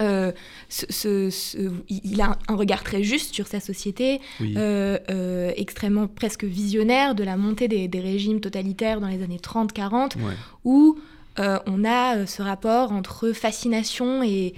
[0.00, 0.32] euh,
[0.68, 4.54] ce- ce- ce- il a un regard très juste sur sa société, Oui.
[4.56, 9.38] euh, euh, extrêmement presque visionnaire de la montée des, des régimes totalitaires dans les années
[9.38, 10.32] 30-40, Ouais.
[10.64, 10.98] où
[11.38, 14.54] euh, on a ce rapport entre fascination et,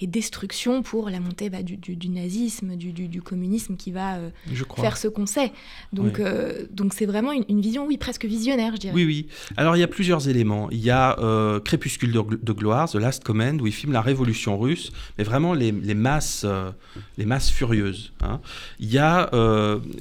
[0.00, 4.30] et destruction pour la montée bah, du, du- du nazisme, du, communisme qui va euh,
[4.76, 5.52] faire ce qu'on sait.
[5.92, 8.94] Donc euh, donc c'est vraiment une, une vision, oui, presque visionnaire, je dirais.
[8.94, 9.26] Oui, oui.
[9.56, 10.68] Alors il y a plusieurs éléments.
[10.70, 14.00] Il y a euh, Crépuscule de, de gloire, The Last Command, où il filme la
[14.02, 16.44] révolution russe, mais vraiment les, les masses,
[17.16, 18.12] les masses furieuses.
[18.22, 18.40] hein.
[18.80, 19.30] Il y a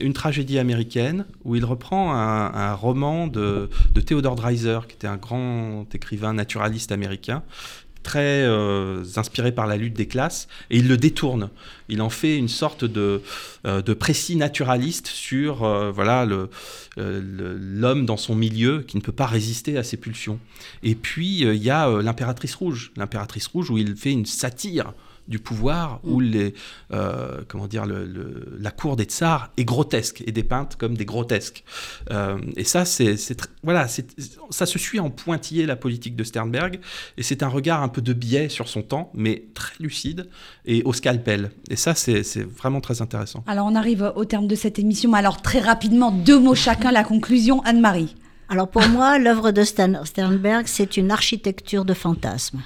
[0.01, 5.07] une tragédie américaine où il reprend un, un roman de, de Theodore Dreiser, qui était
[5.07, 7.43] un grand écrivain naturaliste américain
[8.03, 11.49] très euh, inspiré par la lutte des classes, et il le détourne.
[11.89, 13.21] Il en fait une sorte de,
[13.65, 16.27] euh, de précis naturaliste sur euh, voilà
[16.97, 20.39] l'homme dans son milieu qui ne peut pas résister à ses pulsions.
[20.83, 24.93] Et puis il y a l'impératrice rouge, l'impératrice rouge où il fait une satire
[25.27, 26.53] du pouvoir, où les,
[26.91, 31.05] euh, comment dire, le- le- la cour des tsars est grotesque et dépeinte comme des
[31.05, 31.63] grotesques.
[32.11, 34.07] Euh, et ça, c'est, c'est tr- voilà, c'est,
[34.49, 36.79] ça se suit en pointillé la politique de Sternberg,
[37.17, 40.27] et c'est un regard un peu de biais sur son temps, mais très lucide
[40.65, 41.51] et au scalpel.
[41.69, 43.43] Et ça, c'est, c'est vraiment très intéressant.
[43.47, 45.13] Alors on arrive au terme de cette émission.
[45.13, 48.15] Alors très rapidement, deux mots chacun, la conclusion, Anne-Marie.
[48.49, 52.61] Alors pour moi, l'œuvre de Stan- Sternberg, c'est une architecture de fantasmes.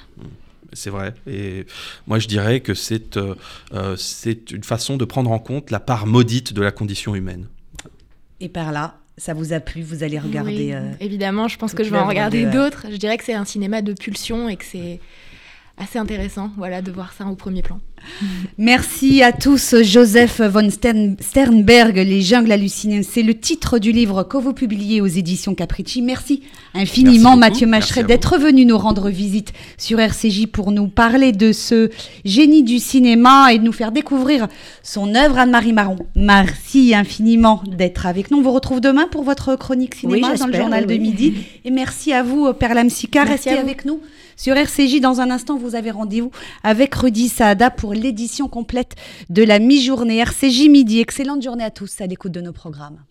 [0.78, 1.12] C'est vrai.
[1.26, 1.66] Et
[2.06, 3.34] moi, je dirais que c'est, euh,
[3.74, 7.46] euh, c'est une façon de prendre en compte la part maudite de la condition humaine.
[8.40, 10.52] Et par là, ça vous a plu, vous allez regarder.
[10.68, 12.86] Oui, euh, évidemment, je pense que je vais en regarder de- d'autres.
[12.90, 15.00] Je dirais que c'est un cinéma de pulsion et que c'est
[15.76, 17.80] assez intéressant voilà, de voir ça au premier plan.
[18.56, 19.74] Merci à tous.
[19.82, 25.00] Joseph von Stern- Sternberg, Les jungles hallucinés, c'est le titre du livre que vous publiez
[25.00, 26.02] aux éditions Capricci.
[26.02, 26.42] Merci
[26.74, 27.38] infiniment, Merci.
[27.52, 31.90] Mathieu Macheret, d'être venu nous rendre visite sur RCJ pour nous parler de ce
[32.24, 34.48] génie du cinéma et de nous faire découvrir
[34.82, 35.98] son œuvre, Anne-Marie Marron.
[36.16, 38.38] Merci infiniment d'être avec nous.
[38.38, 41.34] On vous retrouve demain pour votre chronique cinéma Oui, dans le journal oui, de midi.
[41.64, 43.24] Et merci à vous, Perla Msika.
[43.24, 44.00] Merci Restez avec nous
[44.38, 45.00] sur RCJ.
[45.00, 46.30] Dans un instant, vous avez rendez-vous
[46.62, 48.94] avec Rudy Saada pour l'édition complète
[49.28, 51.00] de la mi-journée RCJ midi.
[51.00, 53.04] Excellente journée à tous à l'écoute de nos programmes.